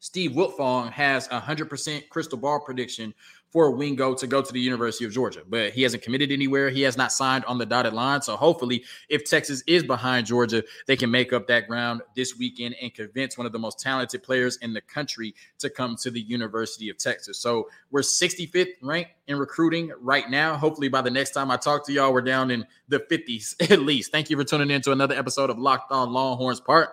Steve 0.00 0.32
Wiltfong 0.32 0.90
has 0.92 1.26
a 1.28 1.40
100% 1.40 2.08
crystal 2.08 2.38
ball 2.38 2.60
prediction 2.60 3.14
for 3.50 3.72
Wingo 3.72 4.14
to 4.14 4.26
go 4.26 4.40
to 4.40 4.52
the 4.52 4.60
University 4.60 5.04
of 5.04 5.12
Georgia, 5.12 5.42
but 5.48 5.72
he 5.72 5.82
hasn't 5.82 6.02
committed 6.02 6.30
anywhere. 6.30 6.70
He 6.70 6.82
has 6.82 6.96
not 6.96 7.10
signed 7.10 7.44
on 7.46 7.58
the 7.58 7.66
dotted 7.66 7.92
line. 7.92 8.22
So 8.22 8.36
hopefully, 8.36 8.84
if 9.08 9.24
Texas 9.24 9.62
is 9.66 9.82
behind 9.82 10.26
Georgia, 10.26 10.62
they 10.86 10.96
can 10.96 11.10
make 11.10 11.32
up 11.32 11.48
that 11.48 11.66
ground 11.66 12.02
this 12.14 12.38
weekend 12.38 12.76
and 12.80 12.94
convince 12.94 13.36
one 13.36 13.46
of 13.46 13.52
the 13.52 13.58
most 13.58 13.80
talented 13.80 14.22
players 14.22 14.56
in 14.58 14.72
the 14.72 14.80
country 14.80 15.34
to 15.58 15.68
come 15.68 15.96
to 15.96 16.10
the 16.10 16.20
University 16.20 16.88
of 16.90 16.98
Texas. 16.98 17.38
So 17.38 17.68
we're 17.90 18.02
65th 18.02 18.74
ranked 18.82 19.10
in 19.26 19.36
recruiting 19.36 19.92
right 20.00 20.30
now. 20.30 20.56
Hopefully, 20.56 20.88
by 20.88 21.02
the 21.02 21.10
next 21.10 21.32
time 21.32 21.50
I 21.50 21.56
talk 21.56 21.84
to 21.86 21.92
y'all, 21.92 22.12
we're 22.12 22.22
down 22.22 22.50
in 22.50 22.64
the 22.88 23.00
50s 23.00 23.54
at 23.70 23.80
least. 23.80 24.12
Thank 24.12 24.30
you 24.30 24.36
for 24.36 24.44
tuning 24.44 24.70
in 24.70 24.80
to 24.82 24.92
another 24.92 25.16
episode 25.16 25.50
of 25.50 25.58
Locked 25.58 25.90
On 25.90 26.12
Longhorns, 26.12 26.60
part 26.60 26.90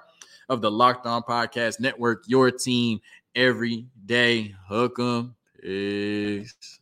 of 0.50 0.62
the 0.62 0.72
Locked 0.72 1.06
On 1.06 1.22
Podcast 1.22 1.80
Network, 1.80 2.24
your 2.28 2.50
team 2.52 3.00
every 3.36 3.88
day. 4.06 4.56
Hook 4.68 4.98
'em. 5.00 5.37
Peace. 5.62 6.80